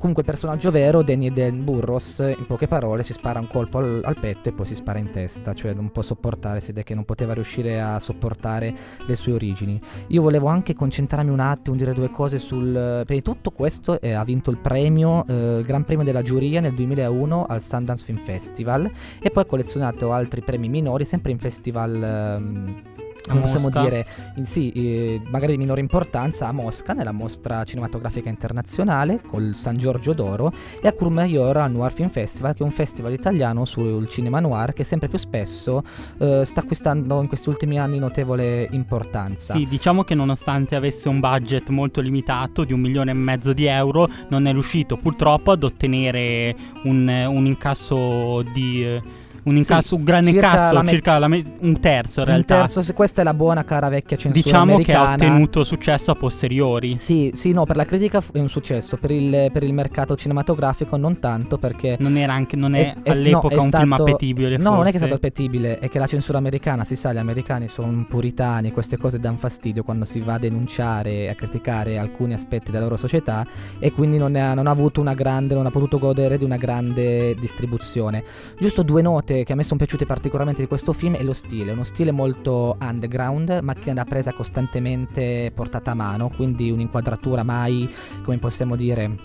Comunque 0.00 0.24
personaggio 0.24 0.70
vero, 0.70 1.02
Danny 1.02 1.30
Den 1.30 1.62
Burros, 1.62 2.18
in 2.20 2.46
poche 2.46 2.66
parole 2.66 3.02
si 3.02 3.12
spara 3.12 3.38
un 3.38 3.46
colpo 3.46 3.78
al, 3.78 4.00
al 4.02 4.18
petto 4.18 4.48
e 4.48 4.52
poi 4.52 4.64
si 4.64 4.74
spara 4.74 4.98
in 4.98 5.10
testa, 5.10 5.54
cioè 5.54 5.74
non 5.74 5.92
può 5.92 6.00
sopportare, 6.00 6.60
si 6.60 6.68
vede 6.68 6.84
che 6.84 6.94
non 6.94 7.04
poteva 7.04 7.34
riuscire 7.34 7.80
a 7.80 8.00
sopportare 8.00 8.74
le 9.06 9.14
sue 9.14 9.32
origini. 9.32 9.78
Io 10.08 10.22
volevo 10.22 10.48
anche 10.48 10.74
concentrarmi 10.74 11.30
un 11.30 11.40
attimo, 11.40 11.76
dire 11.76 11.92
due 11.92 12.10
cose 12.10 12.38
sul... 12.38 13.02
Prima 13.04 13.20
di 13.20 13.22
tutto 13.22 13.50
questo 13.50 14.00
eh, 14.00 14.12
ha 14.12 14.24
vinto 14.24 14.50
il 14.50 14.56
premio, 14.56 15.24
eh, 15.28 15.58
il 15.58 15.64
Gran 15.64 15.84
Premio 15.84 16.04
della 16.04 16.22
Giuria 16.22 16.60
nel 16.60 16.72
2001 16.72 17.44
al 17.46 17.60
Sundance 17.60 18.04
Film 18.04 18.18
Festival 18.24 18.90
e 19.20 19.30
poi 19.30 19.42
ha 19.42 19.46
collezionato 19.46 20.12
altri 20.12 20.40
premi 20.40 20.68
minori, 20.68 21.04
sempre 21.04 21.30
in 21.30 21.38
festival... 21.38 22.02
A 22.02 23.09
come 23.28 23.40
possiamo 23.40 23.70
dire, 23.70 24.06
in- 24.36 24.46
sì, 24.46 24.70
eh, 24.72 25.20
magari 25.28 25.52
di 25.52 25.58
minore 25.58 25.80
importanza 25.80 26.48
a 26.48 26.52
Mosca, 26.52 26.92
nella 26.92 27.12
mostra 27.12 27.64
cinematografica 27.64 28.28
internazionale 28.28 29.20
col 29.26 29.52
San 29.54 29.76
Giorgio 29.76 30.12
d'Oro 30.12 30.52
e 30.80 30.88
a 30.88 30.92
Courmayeur 30.92 31.56
al 31.56 31.70
Noir 31.70 31.92
Film 31.92 32.08
Festival, 32.08 32.54
che 32.54 32.62
è 32.62 32.66
un 32.66 32.72
festival 32.72 33.12
italiano 33.12 33.64
sul 33.64 34.08
cinema 34.08 34.40
noir 34.40 34.72
che 34.72 34.84
sempre 34.84 35.08
più 35.08 35.18
spesso 35.18 35.82
eh, 36.18 36.44
sta 36.44 36.60
acquistando 36.60 37.20
in 37.20 37.28
questi 37.28 37.48
ultimi 37.48 37.78
anni 37.78 37.98
notevole 37.98 38.68
importanza. 38.72 39.54
Sì, 39.54 39.66
diciamo 39.66 40.02
che 40.02 40.14
nonostante 40.14 40.76
avesse 40.76 41.08
un 41.08 41.20
budget 41.20 41.68
molto 41.68 42.00
limitato 42.00 42.64
di 42.64 42.72
un 42.72 42.80
milione 42.80 43.10
e 43.10 43.14
mezzo 43.14 43.52
di 43.52 43.66
euro, 43.66 44.08
non 44.28 44.46
è 44.46 44.52
riuscito 44.52 44.96
purtroppo 44.96 45.50
ad 45.50 45.62
ottenere 45.62 46.54
un, 46.84 47.08
un 47.08 47.46
incasso 47.46 48.42
di... 48.52 48.84
eh, 48.84 49.18
un 49.44 49.56
incasso, 49.56 49.96
un 49.96 50.04
grande 50.04 50.30
circa 50.32 50.46
incasso, 50.50 50.74
la 50.74 50.82
me- 50.82 50.88
circa 50.88 51.18
la 51.18 51.28
me- 51.28 51.44
un 51.60 51.80
terzo 51.80 52.20
in 52.20 52.26
Un 52.26 52.32
realtà. 52.32 52.54
terzo, 52.60 52.82
se 52.82 52.92
questa 52.92 53.20
è 53.20 53.24
la 53.24 53.34
buona 53.34 53.64
cara 53.64 53.88
vecchia 53.88 54.16
censura 54.16 54.42
diciamo 54.42 54.78
che 54.78 54.92
ha 54.92 55.00
americana. 55.02 55.30
ottenuto 55.32 55.64
successo 55.64 56.10
a 56.10 56.14
posteriori. 56.14 56.98
Sì, 56.98 57.30
sì, 57.34 57.52
no, 57.52 57.64
per 57.64 57.76
la 57.76 57.84
critica 57.84 58.22
è 58.32 58.38
un 58.38 58.48
successo, 58.48 58.96
per 58.96 59.10
il, 59.10 59.50
per 59.52 59.62
il 59.62 59.72
mercato 59.72 60.16
cinematografico 60.16 60.96
non 60.96 61.18
tanto 61.18 61.58
perché 61.58 61.96
Non 62.00 62.16
era 62.16 62.32
anche, 62.32 62.56
non 62.56 62.74
è, 62.74 62.94
È- 63.02 63.10
all'epoca 63.10 63.54
no, 63.56 63.60
è 63.62 63.64
un 63.64 63.70
film 63.70 63.86
stato- 63.94 64.02
appetibile. 64.02 64.56
No, 64.56 64.70
non 64.76 64.80
è 64.86 64.90
che 64.90 64.96
è 64.96 65.00
forse. 65.00 65.06
stato 65.06 65.14
appetibile, 65.14 65.78
è 65.78 65.88
che 65.88 65.98
la 65.98 66.06
censura 66.06 66.38
americana, 66.38 66.84
si 66.84 66.96
sa, 66.96 67.12
gli 67.12 67.18
americani 67.18 67.68
sono 67.68 68.04
puritani, 68.08 68.70
queste 68.72 68.96
cose 68.96 69.18
danno 69.18 69.36
fastidio 69.38 69.82
quando 69.82 70.04
si 70.04 70.20
va 70.20 70.34
a 70.34 70.38
denunciare 70.38 71.28
a 71.30 71.34
criticare 71.34 71.98
alcuni 71.98 72.34
aspetti 72.34 72.70
della 72.70 72.84
loro 72.84 72.96
società 72.96 73.46
e 73.78 73.92
quindi 73.92 74.18
non, 74.18 74.34
ha, 74.36 74.54
non 74.54 74.66
ha 74.66 74.70
avuto 74.70 75.00
una 75.00 75.14
grande, 75.14 75.54
non 75.54 75.66
ha 75.66 75.70
potuto 75.70 75.98
godere 75.98 76.38
di 76.38 76.44
una 76.44 76.56
grande 76.56 77.34
distribuzione. 77.34 78.22
Giusto 78.58 78.82
due 78.82 79.02
note 79.02 79.29
che 79.30 79.52
a 79.52 79.54
me 79.54 79.62
sono 79.62 79.78
piaciute 79.78 80.06
particolarmente 80.06 80.60
di 80.60 80.68
questo 80.68 80.92
film 80.92 81.14
è 81.14 81.22
lo 81.22 81.32
stile, 81.32 81.72
uno 81.72 81.84
stile 81.84 82.10
molto 82.10 82.76
underground, 82.80 83.60
macchina 83.62 83.94
da 83.94 84.04
presa 84.04 84.32
costantemente 84.32 85.52
portata 85.54 85.92
a 85.92 85.94
mano, 85.94 86.30
quindi 86.34 86.70
un'inquadratura 86.70 87.42
mai, 87.42 87.88
come 88.22 88.38
possiamo 88.38 88.76
dire, 88.76 89.16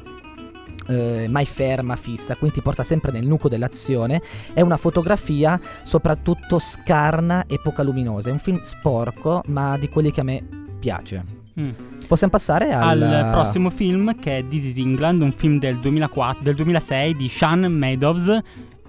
eh, 0.88 1.28
mai 1.30 1.46
ferma, 1.46 1.96
fissa, 1.96 2.36
quindi 2.36 2.58
ti 2.58 2.62
porta 2.62 2.84
sempre 2.84 3.12
nel 3.12 3.26
nucleo 3.26 3.50
dell'azione. 3.50 4.22
È 4.54 4.62
una 4.62 4.78
fotografia 4.78 5.60
soprattutto 5.84 6.60
scarna 6.60 7.46
e 7.48 7.60
poca 7.62 7.84
luminosa. 7.84 8.30
È 8.30 8.32
un 8.32 8.40
film 8.40 8.62
sporco, 8.62 9.42
ma 9.48 9.78
di 9.78 9.90
quelli 9.90 10.12
che 10.12 10.22
a 10.22 10.24
me 10.24 10.44
piace. 10.80 11.44
Mm. 11.60 11.70
Possiamo 12.08 12.34
passare 12.34 12.74
al, 12.74 13.02
al 13.02 13.32
prossimo 13.32 13.70
film 13.70 14.20
che 14.20 14.40
è 14.40 14.48
This 14.48 14.66
is 14.66 14.78
England, 14.78 15.22
un 15.22 15.32
film 15.32 15.58
del, 15.58 15.78
2004, 15.80 16.44
del 16.44 16.54
2006 16.54 17.16
di 17.16 17.30
Sean 17.30 17.62
Meadows, 17.62 18.42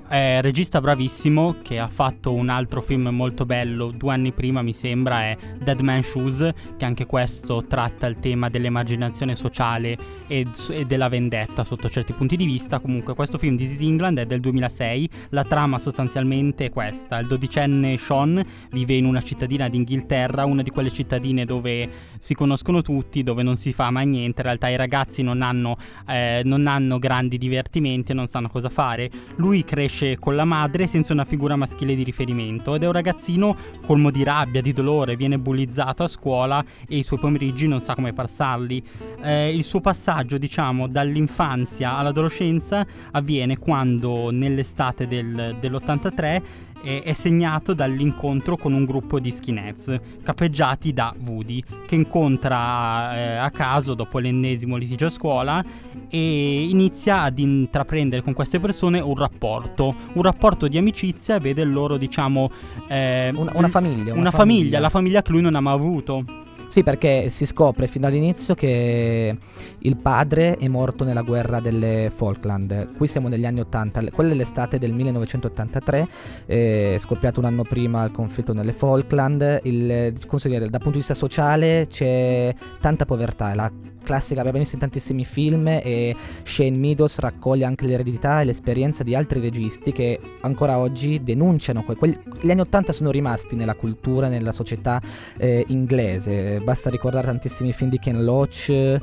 eh, 0.09 0.41
regista 0.41 0.81
bravissimo 0.81 1.57
che 1.63 1.79
ha 1.79 1.89
fatto 1.89 2.33
un 2.33 2.49
altro 2.49 2.81
film 2.81 3.09
molto 3.09 3.45
bello 3.47 3.91
due 3.91 4.13
anni 4.13 4.33
prima 4.33 4.63
mi 4.63 4.73
sembra 4.73 5.23
è 5.23 5.37
Dead 5.63 5.81
Man 5.81 6.03
Shoes 6.03 6.49
che 6.77 6.85
anche 6.85 7.07
questo 7.07 7.65
tratta 7.67 8.07
il 8.07 8.19
tema 8.19 8.49
dell'emarginazione 8.49 9.35
sociale 9.35 9.97
e, 10.27 10.47
e 10.71 10.85
della 10.85 11.09
vendetta 11.09 11.65
sotto 11.65 11.89
certi 11.89 12.13
punti 12.13 12.37
di 12.37 12.45
vista 12.45 12.79
comunque 12.79 13.15
questo 13.15 13.39
film 13.39 13.57
is 13.59 13.81
England 13.81 14.19
è 14.19 14.27
del 14.27 14.41
2006 14.41 15.11
la 15.31 15.45
trama 15.45 15.79
sostanzialmente 15.79 16.67
è 16.67 16.71
questa 16.71 17.19
il 17.19 17.27
dodicenne 17.27 17.97
Sean 17.97 18.43
vive 18.71 18.95
in 18.95 19.05
una 19.05 19.23
cittadina 19.23 19.69
d'Inghilterra 19.69 20.45
una 20.45 20.63
di 20.63 20.71
quelle 20.71 20.91
cittadine 20.91 21.45
dove 21.45 21.89
si 22.19 22.35
conoscono 22.35 22.83
tutti, 22.83 23.23
dove 23.23 23.43
non 23.43 23.57
si 23.57 23.73
fa 23.73 23.91
mai 23.91 24.07
niente. 24.07 24.41
In 24.41 24.47
realtà 24.47 24.69
i 24.69 24.77
ragazzi 24.77 25.23
non 25.23 25.43
hanno, 25.43 25.77
eh, 26.07 26.43
non 26.45 26.67
hanno 26.67 26.99
grandi 26.99 27.39
divertimenti 27.39 28.13
non 28.15 28.27
sanno 28.27 28.49
cosa 28.49 28.69
fare. 28.69 29.11
Lui 29.37 29.65
cresce 29.65 29.96
con 30.19 30.37
la 30.37 30.45
madre 30.45 30.87
senza 30.87 31.15
una 31.15 31.25
figura 31.25 31.57
maschile 31.57 31.95
di 31.95 32.03
riferimento 32.03 32.75
ed 32.75 32.83
è 32.83 32.87
un 32.87 32.93
ragazzino 32.93 33.57
colmo 33.87 34.11
di 34.11 34.23
rabbia, 34.25 34.61
di 34.61 34.75
dolore, 34.75 35.17
viene 35.17 35.39
bullizzato 35.39 36.03
a 36.03 36.07
scuola 36.07 36.63
e 36.87 36.99
i 36.99 37.03
suoi 37.03 37.19
pomeriggi 37.19 37.67
non 37.67 37.81
sa 37.81 37.95
come 37.95 38.13
passarli. 38.13 38.83
Eh, 39.23 39.55
il 39.55 39.65
suo 39.65 39.81
passaggio, 39.81 40.37
diciamo, 40.37 40.87
dall'infanzia 40.87 41.97
all'adolescenza 41.97 42.87
avviene 43.13 43.57
quando 43.57 44.31
nell'estate 44.31 45.07
del- 45.07 45.57
dell'83 45.59 46.43
è, 46.83 47.03
è 47.03 47.13
segnato 47.13 47.75
dall'incontro 47.75 48.57
con 48.57 48.73
un 48.73 48.85
gruppo 48.85 49.19
di 49.21 49.31
skinheads 49.31 50.01
capeggiati 50.23 50.93
da 50.93 51.15
Woody 51.27 51.63
che 51.87 51.95
incontra 51.95 53.17
eh, 53.17 53.37
a 53.37 53.51
caso 53.51 53.95
dopo 53.95 54.19
l'ennesimo 54.19 54.77
litigio 54.77 55.07
a 55.07 55.11
scuola 55.11 55.65
e 56.09 56.63
inizia 56.65 57.23
ad 57.23 57.39
intraprendere 57.39 58.23
con 58.23 58.33
queste 58.33 58.61
persone 58.61 59.01
un 59.01 59.17
rapporto 59.17 59.95
un 60.13 60.23
rapporto 60.23 60.69
di 60.69 60.79
amicizia 60.79 61.39
vede 61.39 61.63
il 61.63 61.73
loro 61.73 61.97
diciamo 61.97 62.51
eh, 62.89 63.33
una, 63.35 63.53
una 63.55 63.69
famiglia. 63.69 64.15
una 64.15 64.31
famiglia 64.31 64.79
la 64.81 64.91
famiglia 64.91 65.23
che 65.23 65.33
lui 65.33 65.43
non 65.43 65.55
ha 65.55 65.61
mai 65.61 65.75
avuto 65.75 66.45
Sì, 66.77 66.83
perché 66.83 67.31
si 67.31 67.47
scopre 67.47 67.87
fin 67.87 68.03
dall'inizio 68.03 68.55
che 68.55 69.35
il 69.79 69.97
padre 69.97 70.59
è 70.59 70.69
morto 70.69 71.05
nella 71.05 71.23
guerra 71.23 71.59
delle 71.59 72.13
Falkland. 72.15 72.95
Qui 72.99 73.07
siamo 73.07 73.29
negli 73.29 73.47
anni 73.47 73.61
80, 73.61 74.03
l- 74.03 74.11
quella 74.13 74.33
è 74.33 74.35
l'estate 74.35 74.79
del 74.79 74.93
1983, 74.93 76.09
eh, 76.45 76.97
è 76.97 76.99
scoppiato 76.99 77.41
un 77.41 77.47
anno 77.47 77.63
prima 77.63 78.05
il 78.05 78.11
conflitto 78.11 78.53
nelle 78.53 78.75
Falkland. 78.75 79.61
Il, 79.63 80.13
dire, 80.43 80.69
dal 80.69 80.71
punto 80.73 80.91
di 80.91 80.97
vista 80.99 81.15
sociale 81.15 81.87
c'è 81.89 82.55
tanta 82.79 83.07
povertà, 83.07 83.55
la 83.55 83.73
classica, 84.07 84.43
visto 84.53 84.77
in 84.77 84.81
tantissimi 84.81 85.25
film 85.25 85.67
e 85.67 86.15
Shane 86.45 86.77
Meadows 86.77 87.19
raccoglie 87.19 87.65
anche 87.65 87.85
l'eredità 87.85 88.41
e 88.41 88.45
l'esperienza 88.45 89.03
di 89.03 89.17
altri 89.17 89.41
registi 89.41 89.93
che 89.93 90.21
ancora 90.43 90.79
oggi 90.79 91.23
denunciano 91.25 91.83
que- 91.83 91.97
quelli- 91.97 92.19
gli 92.41 92.51
anni 92.51 92.61
80 92.61 92.93
sono 92.93 93.11
rimasti 93.11 93.57
nella 93.57 93.75
cultura, 93.75 94.29
nella 94.29 94.53
società 94.53 95.03
eh, 95.37 95.65
inglese. 95.69 96.61
Basta 96.63 96.89
ricordare 96.89 97.27
tantissimi 97.27 97.73
film 97.73 97.91
di 97.91 97.99
Ken 97.99 98.23
Loach 98.23 98.69
eh, 98.69 99.01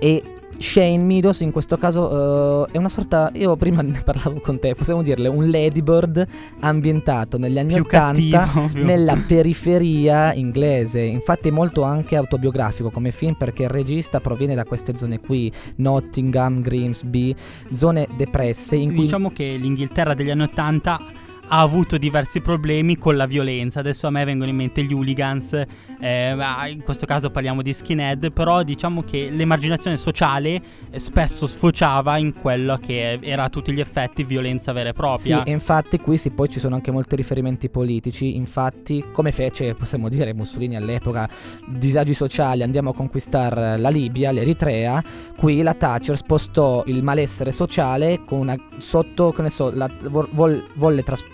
e 0.00 0.22
Shane 0.58 0.98
Meadows 0.98 1.40
in 1.40 1.52
questo 1.52 1.76
caso 1.76 2.66
eh, 2.66 2.72
è 2.72 2.78
una 2.78 2.88
sorta, 2.88 3.30
io 3.34 3.56
prima 3.56 3.82
ne 3.82 4.00
parlavo 4.04 4.40
con 4.40 4.58
te, 4.58 4.74
possiamo 4.74 5.02
dirle 5.02 5.28
un 5.28 5.50
Ladybird 5.50 6.26
ambientato 6.60 7.38
negli 7.38 7.58
anni 7.58 7.74
più 7.74 7.82
80 7.82 8.38
cattivo 8.38 8.70
nella 8.84 9.16
periferia 9.26 10.32
inglese. 10.32 11.00
Infatti 11.00 11.48
è 11.48 11.52
molto 11.52 11.82
anche 11.82 12.16
autobiografico 12.16 12.90
come 12.90 13.12
film 13.12 13.34
perché 13.34 13.64
il 13.64 13.70
regista 13.70 14.20
proviene 14.20 14.54
da 14.54 14.64
queste 14.64 14.96
zone 14.96 15.20
qui, 15.20 15.52
Nottingham, 15.76 16.60
Grimsby, 16.60 17.34
zone 17.72 18.08
depresse 18.16 18.76
in 18.76 18.88
Sì, 18.88 18.94
cui 18.94 19.04
Diciamo 19.04 19.30
che 19.30 19.56
l'Inghilterra 19.56 20.14
degli 20.14 20.30
anni 20.30 20.42
80 20.42 21.26
ha 21.48 21.60
avuto 21.60 21.96
diversi 21.98 22.40
problemi 22.40 22.96
con 22.96 23.16
la 23.16 23.26
violenza. 23.26 23.80
Adesso 23.80 24.06
a 24.06 24.10
me 24.10 24.24
vengono 24.24 24.50
in 24.50 24.56
mente 24.56 24.82
gli 24.82 24.92
hooligans, 24.92 25.52
eh, 26.00 26.34
ma 26.36 26.66
in 26.68 26.82
questo 26.82 27.06
caso 27.06 27.30
parliamo 27.30 27.62
di 27.62 27.72
skinhead, 27.72 28.30
però 28.32 28.62
diciamo 28.62 29.02
che 29.02 29.28
l'emarginazione 29.30 29.96
sociale 29.96 30.60
eh, 30.90 30.98
spesso 30.98 31.46
sfociava 31.46 32.18
in 32.18 32.34
quello 32.34 32.78
che 32.80 33.18
era 33.22 33.44
a 33.44 33.48
tutti 33.48 33.72
gli 33.72 33.80
effetti 33.80 34.24
violenza 34.24 34.72
vera 34.72 34.90
e 34.90 34.92
Sì, 34.92 34.98
propria. 34.98 35.42
e 35.44 35.50
infatti 35.50 35.98
qui 35.98 36.18
sì, 36.18 36.30
poi 36.30 36.48
ci 36.48 36.58
sono 36.60 36.74
anche 36.74 36.90
molti 36.90 37.16
riferimenti 37.16 37.68
politici, 37.68 38.36
infatti 38.36 39.02
come 39.12 39.32
fece, 39.32 39.74
possiamo 39.74 40.08
dire, 40.08 40.32
Mussolini 40.34 40.76
all'epoca, 40.76 41.28
disagi 41.66 42.14
sociali, 42.14 42.62
andiamo 42.62 42.90
a 42.90 42.94
conquistare 42.94 43.78
la 43.78 43.88
Libia, 43.88 44.30
l'Eritrea, 44.30 45.02
qui 45.36 45.62
la 45.62 45.74
Thatcher 45.74 46.16
spostò 46.16 46.82
il 46.86 47.02
malessere 47.02 47.52
sociale 47.52 48.20
una, 48.30 48.56
sotto, 48.78 49.32
che 49.32 49.42
ne 49.42 49.50
so, 49.50 49.70
la, 49.72 49.88
vol- 50.08 50.28
vol- 50.32 50.62
volle 50.74 51.02
tras- 51.02 51.24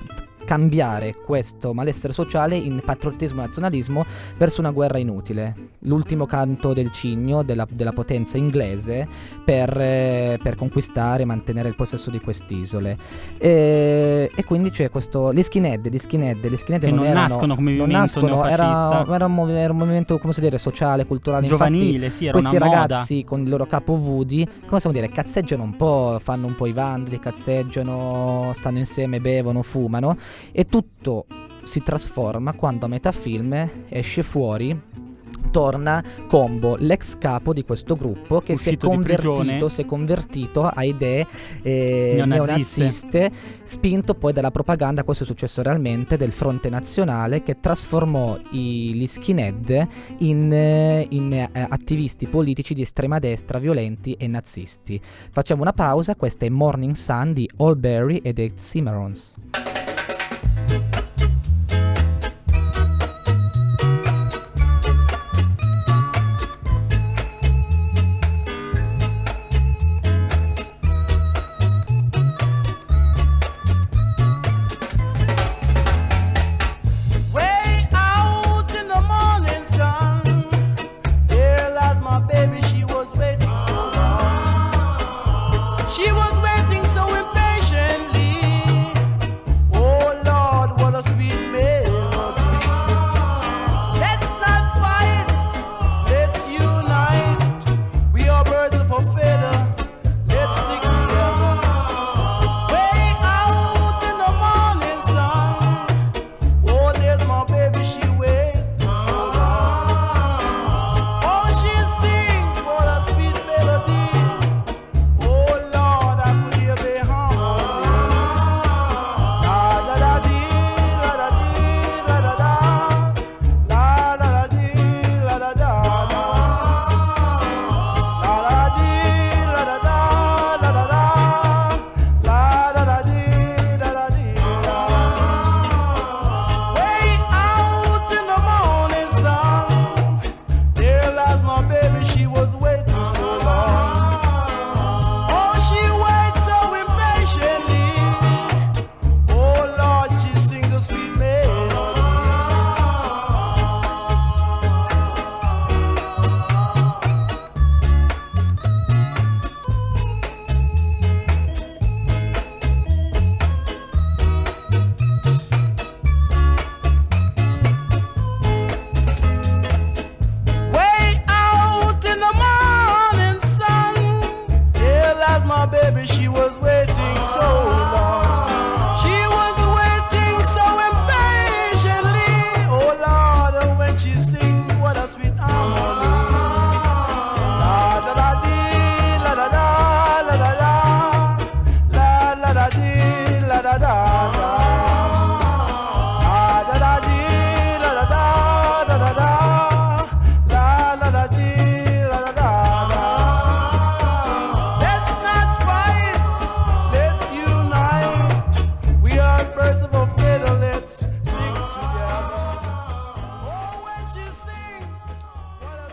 cambiare 0.44 1.14
questo 1.14 1.72
malessere 1.72 2.12
sociale 2.12 2.56
in 2.56 2.80
patriottismo 2.84 3.42
e 3.42 3.46
nazionalismo 3.46 4.04
verso 4.36 4.60
una 4.60 4.70
guerra 4.70 4.98
inutile. 4.98 5.54
L'ultimo 5.80 6.26
canto 6.26 6.72
del 6.72 6.92
cigno 6.92 7.42
della, 7.42 7.66
della 7.70 7.92
potenza 7.92 8.36
inglese 8.36 9.06
per, 9.44 9.76
eh, 9.78 10.38
per 10.42 10.56
conquistare 10.56 11.22
e 11.22 11.24
mantenere 11.26 11.68
il 11.68 11.74
possesso 11.74 12.10
di 12.10 12.20
quest'isole. 12.20 12.96
E, 13.38 14.30
e 14.34 14.44
quindi 14.44 14.70
c'è 14.70 14.90
questo. 14.90 15.32
Gli 15.32 15.42
skinhead, 15.42 15.88
gli 15.88 15.98
skinhead, 15.98 16.46
gli 16.46 16.56
skinhead 16.56 16.82
Che 16.84 16.90
non 16.90 17.04
erano- 17.04 17.20
nascono 17.20 17.54
come 17.54 17.70
non 17.70 17.80
movimento 17.80 18.20
nascono, 18.20 18.46
era, 18.46 19.04
era 19.14 19.26
un, 19.26 19.50
era 19.50 19.72
un 19.72 19.78
movimento, 19.78 20.18
come 20.18 20.32
si 20.32 20.40
dire, 20.40 20.58
sociale, 20.58 21.04
culturale. 21.06 21.46
infatti 21.46 21.72
Giovanile, 21.72 22.10
sì, 22.10 22.26
era 22.26 22.38
questi 22.38 22.56
una 22.56 22.64
moda. 22.66 22.80
ragazzi 22.80 23.24
con 23.24 23.42
il 23.42 23.48
loro 23.48 23.66
capo 23.66 23.92
Woody, 23.92 24.44
come 24.44 24.66
possiamo 24.68 24.94
dire, 24.94 25.08
cazzeggiano 25.10 25.62
un 25.62 25.76
po', 25.76 26.20
fanno 26.22 26.46
un 26.46 26.54
po' 26.54 26.66
i 26.66 26.72
vandali, 26.72 27.18
cazzeggiano, 27.18 28.52
stanno 28.54 28.78
insieme, 28.78 29.20
bevono, 29.20 29.62
fumano 29.62 30.16
e 30.52 30.64
tutto 30.66 31.26
si 31.64 31.82
trasforma 31.82 32.54
quando 32.54 32.84
a 32.84 32.88
metà 32.88 33.10
film 33.12 33.68
esce 33.88 34.22
fuori 34.22 34.78
torna 35.50 36.02
Combo, 36.26 36.74
l'ex 36.76 37.16
capo 37.16 37.52
di 37.52 37.62
questo 37.62 37.94
gruppo 37.94 38.40
che 38.40 38.56
si 38.56 38.70
è, 38.70 38.76
si 39.68 39.82
è 39.82 39.84
convertito 39.84 40.64
a 40.66 40.82
idee 40.82 41.24
eh, 41.62 42.14
Neonaziste. 42.16 42.80
neonaziste, 42.80 43.30
spinto 43.62 44.14
poi 44.14 44.32
dalla 44.32 44.50
propaganda, 44.50 45.04
questo 45.04 45.22
è 45.22 45.26
successo 45.26 45.62
realmente, 45.62 46.16
del 46.16 46.32
Fronte 46.32 46.68
Nazionale 46.70 47.44
che 47.44 47.60
trasformò 47.60 48.36
i- 48.50 48.94
gli 48.94 49.06
skinhead 49.06 49.86
in, 50.18 50.52
eh, 50.52 51.06
in, 51.10 51.32
eh, 51.32 51.48
attivisti 51.52 52.26
politici 52.26 52.74
di 52.74 52.82
estrema 52.82 53.20
destra 53.20 53.60
violenti 53.60 54.14
e 54.18 54.26
nazisti. 54.26 55.00
Facciamo 55.30 55.62
una 55.62 55.72
pausa, 55.72 56.16
questa 56.16 56.46
è 56.46 56.48
Morning 56.48 56.94
Sun 56.96 57.32
di 57.32 57.48
Allberry 57.58 58.16
e 58.24 58.32
The 58.32 58.54
Cimarrons. 58.56 59.34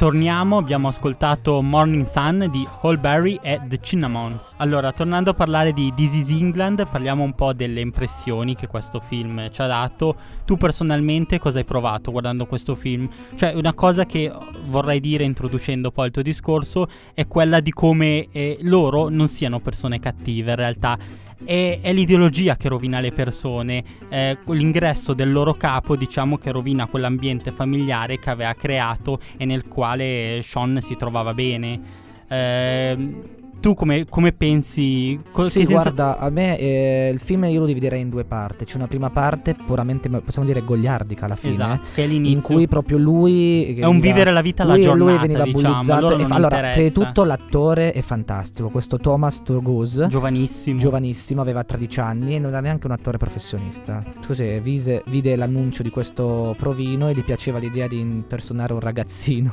Torniamo, 0.02 0.58
abbiamo 0.58 0.88
ascoltato 0.88 1.62
Morning 1.62 2.08
Sun 2.08 2.48
di 2.52 2.68
Holberry 2.82 3.38
e 3.40 3.62
The 3.64 3.78
Cinnamons. 3.80 4.54
Allora, 4.58 4.92
tornando 4.94 5.30
a 5.30 5.34
parlare 5.36 5.74
di 5.74 5.94
This 5.96 6.16
is 6.16 6.30
England, 6.32 6.88
parliamo 6.88 7.22
un 7.22 7.34
po' 7.34 7.54
delle 7.54 7.82
impressioni 7.82 8.56
che 8.56 8.66
questo 8.66 9.00
film 9.00 9.52
ci 9.52 9.62
ha 9.62 9.68
dato. 9.68 10.16
Tu 10.44 10.58
personalmente 10.58 11.38
cosa 11.38 11.60
hai 11.60 11.66
provato 11.66 12.10
guardando 12.10 12.48
questo 12.48 12.74
film? 12.74 13.08
Cioè, 13.36 13.54
una 13.54 13.74
cosa 13.74 14.08
che 14.08 14.32
vorrei 14.66 15.00
dire 15.00 15.24
introducendo 15.24 15.92
poi 15.92 16.08
il 16.08 16.12
tuo 16.12 16.24
discorso 16.24 16.88
è 17.14 17.28
quella 17.28 17.60
di 17.60 17.72
come 17.72 18.26
eh, 18.32 18.58
loro 18.62 19.08
non 19.08 19.28
siano 19.28 19.60
persone 19.60 20.00
cattive 20.00 20.50
in 20.50 20.58
realtà. 20.58 20.98
È, 21.44 21.80
è 21.82 21.94
l'ideologia 21.94 22.56
che 22.56 22.70
rovina 22.70 23.00
le 23.00 23.12
persone, 23.12 23.84
eh, 24.10 24.38
l'ingresso 24.46 25.14
del 25.14 25.32
loro 25.32 25.54
capo 25.54 25.96
diciamo 25.96 26.38
che 26.38 26.52
rovina 26.52 26.88
quell'ambiente 26.88 27.52
familiare 27.52 28.20
che 28.20 28.30
aveva 28.30 28.54
creato 28.54 29.20
e 29.38 29.46
nel 29.46 29.68
quale 29.68 30.42
Sean 30.44 30.80
si 30.82 30.96
trovava 30.96 31.34
bene. 31.34 31.80
Ehm, 32.28 33.40
tu 33.62 33.74
come, 33.74 34.06
come 34.10 34.34
pensi? 34.34 35.18
Co- 35.32 35.48
Sì, 35.48 35.60
senza- 35.60 35.72
guarda, 35.72 36.18
a 36.20 36.30
me 36.30 36.58
eh, 36.58 37.10
il 37.14 37.20
film 37.20 37.46
io 37.46 37.62
lo 37.62 37.66
dividerei 37.66 38.02
in 38.02 38.10
due 38.10 38.26
parti. 38.26 38.66
C'è 38.66 38.76
una 38.76 38.88
prima 38.88 39.10
parte 39.10 39.56
puramente, 39.56 40.10
possiamo 40.10 40.46
dire, 40.48 40.62
gogliardica 40.62 41.26
alla 41.26 41.36
fine. 41.36 41.54
Esatto, 41.54 41.90
che 41.94 42.04
è 42.04 42.08
l'inizio. 42.08 42.36
In 42.36 42.42
cui 42.42 42.68
proprio 42.68 42.98
lui 42.98 43.76
È 43.76 43.86
un 43.86 44.00
vivere 44.02 44.32
la 44.32 44.42
vita 44.42 44.64
alla 44.64 44.74
lui, 44.74 44.82
giornata, 44.82 45.10
lui 45.12 45.20
veniva 45.20 45.44
diciamo, 45.44 45.74
bullizzato. 45.74 46.18
E 46.20 46.26
fa- 46.26 46.36
allora, 46.36 46.58
prima 46.72 46.88
di 46.88 46.92
tutto 46.92 47.24
l'attore 47.24 47.92
è 47.94 48.02
fantastico. 48.02 48.70
Questo 48.70 48.98
Thomas 48.98 49.42
Turgoose, 49.44 50.08
giovanissimo. 50.08 50.80
giovanissimo, 50.80 51.42
aveva 51.42 51.64
13 51.64 52.00
anni 52.02 52.36
e 52.36 52.40
non 52.40 52.50
era 52.50 52.60
neanche 52.60 52.88
un 52.88 52.94
attore 52.94 53.18
professionista. 53.18 54.04
Così 54.26 54.60
vise- 54.60 55.04
vide 55.08 55.36
l'annuncio 55.36 55.84
di 55.84 55.90
questo 55.92 56.56
provino 56.58 57.08
e 57.10 57.14
gli 57.14 57.22
piaceva 57.24 57.60
l'idea 57.60 57.88
di 57.88 58.00
impersonare 58.00 58.74
un 58.74 58.80
ragazzino 58.80 59.52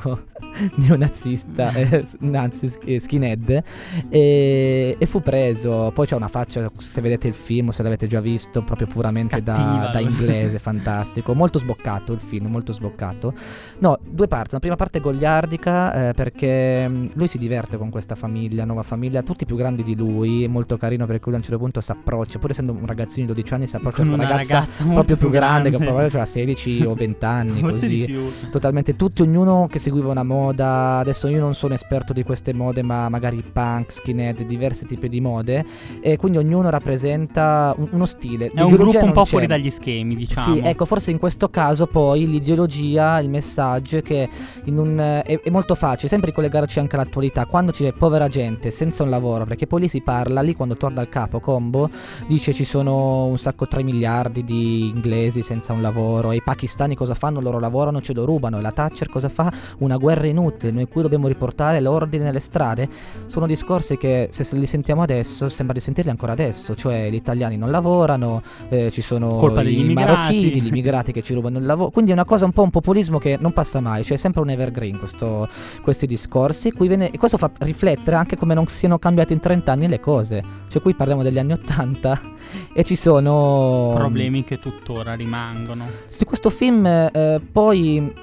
neonazista, 0.75 1.71
eh, 1.77 2.05
nazi, 2.19 2.71
eh, 2.85 2.99
skinhead. 2.99 3.63
E, 4.09 4.95
e 4.97 5.05
fu 5.05 5.21
preso. 5.21 5.91
Poi 5.93 6.05
c'è 6.05 6.15
una 6.15 6.27
faccia, 6.27 6.69
se 6.77 7.01
vedete 7.01 7.27
il 7.27 7.33
film, 7.33 7.69
se 7.69 7.81
l'avete 7.83 8.07
già 8.07 8.19
visto, 8.19 8.61
proprio 8.61 8.87
puramente 8.87 9.41
da, 9.41 9.89
da 9.91 9.99
inglese, 9.99 10.59
fantastico. 10.59 11.33
Molto 11.33 11.59
sboccato 11.59 12.13
il 12.13 12.19
film, 12.19 12.47
molto 12.47 12.73
sboccato. 12.73 13.33
No, 13.79 13.97
due 14.03 14.27
parti. 14.27 14.49
Una 14.51 14.59
prima 14.59 14.75
parte 14.75 14.99
goliardica 14.99 16.09
eh, 16.09 16.13
perché 16.13 16.87
mh, 16.87 17.11
lui 17.13 17.27
si 17.27 17.37
diverte 17.37 17.77
con 17.77 17.89
questa 17.89 18.15
famiglia, 18.15 18.65
nuova 18.65 18.83
famiglia, 18.83 19.21
tutti 19.23 19.45
più 19.45 19.55
grandi 19.55 19.83
di 19.83 19.95
lui, 19.95 20.47
molto 20.47 20.77
carino 20.77 21.05
perché 21.05 21.23
lui 21.25 21.35
a 21.35 21.37
un 21.37 21.43
certo 21.43 21.59
punto 21.59 21.81
si 21.81 21.91
approccia, 21.91 22.39
pur 22.39 22.49
essendo 22.49 22.73
un 22.73 22.85
ragazzino 22.85 23.27
di 23.27 23.33
12 23.33 23.53
anni, 23.53 23.67
si 23.67 23.75
approccia 23.77 24.01
a 24.01 24.05
questa 24.05 24.23
ragazza, 24.23 24.53
ragazza 24.59 24.83
proprio 24.83 25.17
più 25.17 25.29
più 25.29 25.37
grande, 25.37 25.69
che 25.69 25.77
grande. 25.77 25.85
probabilmente 25.85 26.17
aveva 26.17 26.25
16 26.25 26.85
o 26.85 26.93
20 26.93 27.25
anni, 27.25 27.61
così 27.61 28.31
totalmente 28.51 28.95
tutti, 28.95 29.21
ognuno 29.21 29.67
che 29.69 29.79
seguiva 29.79 30.09
una 30.09 30.23
moda. 30.23 30.97
Adesso 30.97 31.27
io 31.27 31.39
non 31.39 31.53
sono 31.53 31.73
esperto 31.73 32.13
di 32.13 32.23
queste 32.23 32.53
mode, 32.53 32.81
ma 32.81 33.07
magari 33.09 33.41
punk, 33.41 33.88
skinhead, 33.89 34.41
diversi 34.43 34.85
tipi 34.85 35.09
di 35.09 35.21
mode 35.21 35.65
e 36.01 36.17
quindi 36.17 36.37
ognuno 36.37 36.69
rappresenta 36.69 37.73
un- 37.77 37.89
uno 37.91 38.05
stile. 38.05 38.51
È 38.53 38.61
un 38.61 38.75
gruppo 38.75 39.03
un 39.03 39.11
po' 39.11 39.23
c'è. 39.23 39.29
fuori 39.29 39.47
dagli 39.47 39.69
schemi, 39.69 40.15
diciamo. 40.15 40.55
Sì, 40.55 40.61
ecco, 40.63 40.85
forse 40.85 41.11
in 41.11 41.17
questo 41.19 41.49
caso 41.49 41.85
poi 41.87 42.27
l'ideologia, 42.27 43.19
il 43.19 43.29
messaggio 43.29 43.97
è 43.97 44.01
che 44.01 44.29
in 44.65 44.77
un, 44.77 44.97
è, 44.97 45.39
è 45.41 45.49
molto 45.49 45.75
facile, 45.75 46.07
sempre 46.07 46.29
ricollegarci 46.29 46.79
anche 46.79 46.95
all'attualità, 46.95 47.45
quando 47.45 47.71
c'è 47.71 47.91
povera 47.91 48.27
gente 48.27 48.71
senza 48.71 49.03
un 49.03 49.09
lavoro, 49.09 49.45
perché 49.45 49.67
poi 49.67 49.81
lì 49.81 49.87
si 49.87 50.01
parla, 50.01 50.41
lì 50.41 50.55
quando 50.55 50.75
torna 50.77 51.01
al 51.01 51.09
capo 51.09 51.39
Combo, 51.39 51.89
dice 52.27 52.53
ci 52.53 52.63
sono 52.63 53.25
un 53.25 53.37
sacco 53.37 53.67
3 53.67 53.83
miliardi 53.83 54.43
di 54.43 54.87
inglesi 54.89 55.41
senza 55.41 55.73
un 55.73 55.81
lavoro, 55.81 56.31
e 56.31 56.37
i 56.37 56.41
pakistani 56.43 56.95
cosa 56.95 57.13
fanno? 57.13 57.39
Loro 57.41 57.59
lavorano, 57.59 58.01
ce 58.01 58.13
lo 58.13 58.25
rubano, 58.25 58.57
e 58.57 58.61
la 58.61 58.71
Thatcher 58.71 59.09
cosa 59.09 59.29
fa? 59.29 59.51
Una 59.79 59.97
guerra 59.97 60.27
inutile, 60.27 60.71
noi 60.71 60.87
qui 60.87 61.01
dobbiamo 61.01 61.27
riportare 61.27 61.79
l'ordine 61.79 62.25
nelle 62.25 62.39
strade. 62.39 62.87
Sono 63.25 63.45
discorsi 63.47 63.78
che 63.97 64.29
se 64.31 64.55
li 64.55 64.65
sentiamo 64.65 65.01
adesso 65.01 65.49
sembra 65.49 65.73
di 65.75 65.81
sentirli 65.81 66.09
ancora 66.09 66.31
adesso, 66.33 66.75
cioè 66.75 67.09
gli 67.09 67.15
italiani 67.15 67.57
non 67.57 67.71
lavorano, 67.71 68.41
eh, 68.69 68.91
ci 68.91 69.01
sono 69.01 69.35
Colpa 69.37 69.63
degli 69.63 69.89
i 69.89 69.93
marocchini, 69.93 70.61
gli 70.61 70.67
immigrati 70.69 71.11
che 71.11 71.21
ci 71.21 71.33
rubano 71.33 71.57
il 71.57 71.65
lavoro. 71.65 71.89
Quindi 71.89 72.11
è 72.11 72.13
una 72.13 72.25
cosa 72.25 72.45
un 72.45 72.51
po' 72.51 72.63
un 72.63 72.69
populismo 72.69 73.17
che 73.19 73.37
non 73.39 73.51
passa 73.53 73.79
mai, 73.79 74.03
cioè 74.03 74.17
è 74.17 74.19
sempre 74.19 74.41
un 74.41 74.49
evergreen 74.49 74.97
questo- 74.99 75.47
questi 75.81 76.05
discorsi. 76.05 76.71
Qui 76.71 76.87
viene- 76.87 77.11
e 77.11 77.17
questo 77.17 77.37
fa 77.37 77.49
riflettere 77.59 78.15
anche 78.15 78.37
come 78.37 78.53
non 78.53 78.67
siano 78.67 78.99
cambiate 78.99 79.33
in 79.33 79.39
30 79.39 79.71
anni 79.71 79.87
le 79.87 79.99
cose. 79.99 80.43
Cioè 80.67 80.81
qui 80.81 80.93
parliamo 80.93 81.23
degli 81.23 81.39
anni 81.39 81.53
80 81.53 82.21
e 82.73 82.83
ci 82.83 82.95
sono 82.95 83.93
Problemi 83.95 84.43
che 84.43 84.57
tuttora 84.59 85.13
rimangono. 85.13 85.85
Su 86.09 86.25
questo 86.25 86.49
film 86.49 86.85
eh, 86.85 87.39
poi 87.51 88.13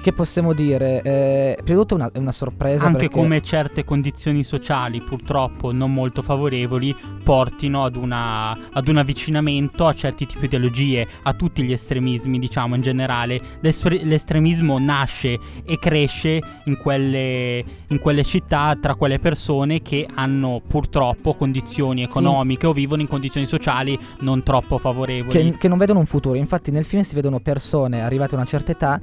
che 0.00 0.12
possiamo 0.12 0.52
dire? 0.52 1.02
Eh, 1.02 1.58
prima 1.62 1.80
di 1.80 1.86
tutto 1.86 1.94
è 1.94 1.98
una, 1.98 2.10
una 2.14 2.32
sorpresa 2.32 2.84
Anche 2.84 3.08
perché- 3.08 3.14
come 3.14 3.42
certe 3.42 3.84
condizioni 3.84 4.44
sociali, 4.44 5.00
purtroppo 5.00 5.72
non 5.72 5.92
molto 5.92 6.22
favorevoli, 6.22 6.94
portino 7.24 7.84
ad, 7.84 7.96
una, 7.96 8.56
ad 8.72 8.88
un 8.88 8.98
avvicinamento 8.98 9.86
a 9.86 9.92
certi 9.92 10.26
tipi 10.26 10.40
di 10.40 10.46
ideologie, 10.46 11.06
a 11.22 11.32
tutti 11.32 11.62
gli 11.62 11.72
estremismi, 11.72 12.38
diciamo 12.38 12.74
in 12.74 12.82
generale. 12.82 13.40
L'espre- 13.60 14.04
l'estremismo 14.04 14.78
nasce 14.78 15.38
e 15.64 15.78
cresce 15.78 16.40
in 16.64 16.76
quelle, 16.76 17.64
in 17.88 17.98
quelle 17.98 18.22
città 18.22 18.76
tra 18.80 18.94
quelle 18.94 19.18
persone 19.18 19.82
che 19.82 20.06
hanno 20.14 20.62
purtroppo 20.66 21.34
condizioni 21.34 22.02
economiche 22.02 22.66
o 22.66 22.72
vivono 22.72 23.02
in 23.02 23.08
condizioni 23.08 23.46
sociali 23.46 23.98
non 24.20 24.42
troppo 24.42 24.78
favorevoli. 24.78 25.30
che, 25.30 25.56
che 25.58 25.68
non 25.68 25.78
vedono 25.78 25.98
un 25.98 26.06
futuro. 26.06 26.36
Infatti, 26.36 26.70
nel 26.70 26.84
film 26.84 27.02
si 27.02 27.14
vedono 27.14 27.40
persone 27.40 28.02
arrivate 28.02 28.34
a 28.34 28.38
una 28.38 28.46
certa 28.46 28.72
età 28.72 29.00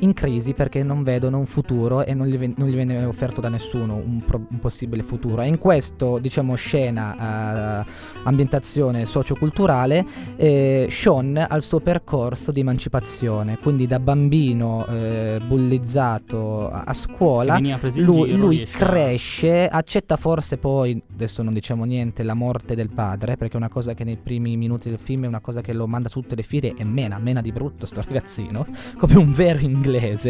in 0.00 0.12
crisi 0.12 0.35
perché 0.54 0.82
non 0.82 1.02
vedono 1.02 1.38
un 1.38 1.46
futuro 1.46 2.04
e 2.04 2.14
non 2.14 2.26
gli, 2.26 2.36
ven- 2.36 2.54
non 2.56 2.68
gli 2.68 2.74
viene 2.74 3.04
offerto 3.04 3.40
da 3.40 3.48
nessuno 3.48 3.94
un, 3.96 4.22
pro- 4.24 4.46
un 4.48 4.58
possibile 4.58 5.02
futuro. 5.02 5.42
E 5.42 5.46
in 5.46 5.58
questo, 5.58 6.18
diciamo, 6.18 6.54
scena, 6.54 7.82
eh, 7.82 7.86
ambientazione 8.24 9.06
socioculturale, 9.06 10.04
eh, 10.36 10.88
Sean 10.90 11.44
ha 11.48 11.56
il 11.56 11.62
suo 11.62 11.80
percorso 11.80 12.52
di 12.52 12.60
emancipazione. 12.60 13.58
Quindi, 13.58 13.86
da 13.86 13.98
bambino 13.98 14.86
eh, 14.86 15.40
bullizzato 15.46 16.70
a, 16.70 16.92
scuola. 16.92 17.58
Lui, 17.58 18.24
giro, 18.24 18.36
lui 18.36 18.64
cresce, 18.64 19.68
accetta 19.68 20.16
forse 20.16 20.58
poi, 20.58 21.00
adesso 21.12 21.42
non 21.42 21.52
diciamo 21.54 21.84
niente, 21.84 22.22
la 22.22 22.34
morte 22.34 22.74
del 22.74 22.90
padre, 22.90 23.36
perché 23.36 23.54
è 23.54 23.56
una 23.56 23.68
cosa 23.68 23.94
che 23.94 24.04
nei 24.04 24.16
primi 24.16 24.56
minuti 24.56 24.88
del 24.88 24.98
film 24.98 25.24
è 25.24 25.26
una 25.26 25.40
cosa 25.40 25.60
che 25.60 25.72
lo 25.72 25.86
manda 25.86 26.08
su 26.08 26.20
tutte 26.20 26.34
le 26.34 26.42
file 26.42 26.74
e 26.76 26.84
mena, 26.84 27.18
mena 27.18 27.40
di 27.40 27.52
brutto 27.52 27.86
sto 27.86 28.02
ragazzino, 28.06 28.66
come 28.98 29.16
un 29.16 29.32
vero 29.32 29.60
inglese. 29.60 30.25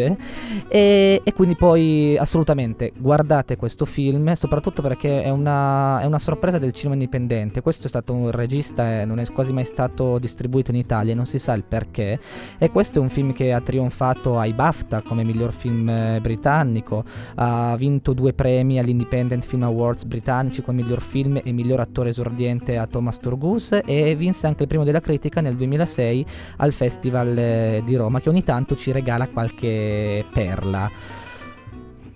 E, 0.67 1.21
e 1.23 1.33
quindi 1.33 1.55
poi 1.55 2.17
assolutamente 2.17 2.91
guardate 2.97 3.55
questo 3.55 3.85
film, 3.85 4.33
soprattutto 4.33 4.81
perché 4.81 5.23
è 5.23 5.29
una, 5.29 5.99
è 6.01 6.05
una 6.05 6.19
sorpresa 6.19 6.57
del 6.57 6.71
cinema 6.73 6.95
indipendente. 6.95 7.61
Questo 7.61 7.87
è 7.87 7.89
stato 7.89 8.13
un 8.13 8.31
regista 8.31 9.01
e 9.01 9.05
non 9.05 9.19
è 9.19 9.25
quasi 9.31 9.53
mai 9.53 9.65
stato 9.65 10.17
distribuito 10.19 10.71
in 10.71 10.77
Italia, 10.77 11.15
non 11.15 11.25
si 11.25 11.39
sa 11.39 11.53
il 11.53 11.63
perché. 11.63 12.19
E 12.57 12.69
questo 12.69 12.99
è 12.99 13.01
un 13.01 13.09
film 13.09 13.33
che 13.33 13.53
ha 13.53 13.61
trionfato 13.61 14.37
ai 14.37 14.53
BAFTA 14.53 15.01
come 15.01 15.23
miglior 15.23 15.53
film 15.53 15.89
eh, 15.89 16.19
britannico, 16.21 17.03
ha 17.35 17.75
vinto 17.77 18.13
due 18.13 18.33
premi 18.33 18.79
all'Independent 18.79 19.43
Film 19.43 19.63
Awards 19.63 20.05
britannici 20.05 20.61
come 20.61 20.81
miglior 20.81 21.01
film 21.01 21.39
e 21.43 21.51
miglior 21.51 21.79
attore 21.79 22.09
esordiente 22.09 22.77
a 22.77 22.87
Thomas 22.87 23.19
Turgus 23.19 23.79
e 23.85 24.15
vinse 24.15 24.47
anche 24.47 24.63
il 24.63 24.67
premio 24.67 24.85
della 24.85 25.01
critica 25.01 25.41
nel 25.41 25.55
2006 25.55 26.25
al 26.57 26.73
Festival 26.73 27.37
eh, 27.37 27.81
di 27.85 27.95
Roma 27.95 28.19
che 28.19 28.29
ogni 28.29 28.43
tanto 28.43 28.75
ci 28.75 28.91
regala 28.91 29.27
qualche 29.27 29.86
perla. 30.31 30.89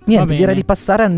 Niente, 0.04 0.34
direi 0.34 0.54
di 0.54 0.64
passare 0.64 1.04
a 1.04 1.08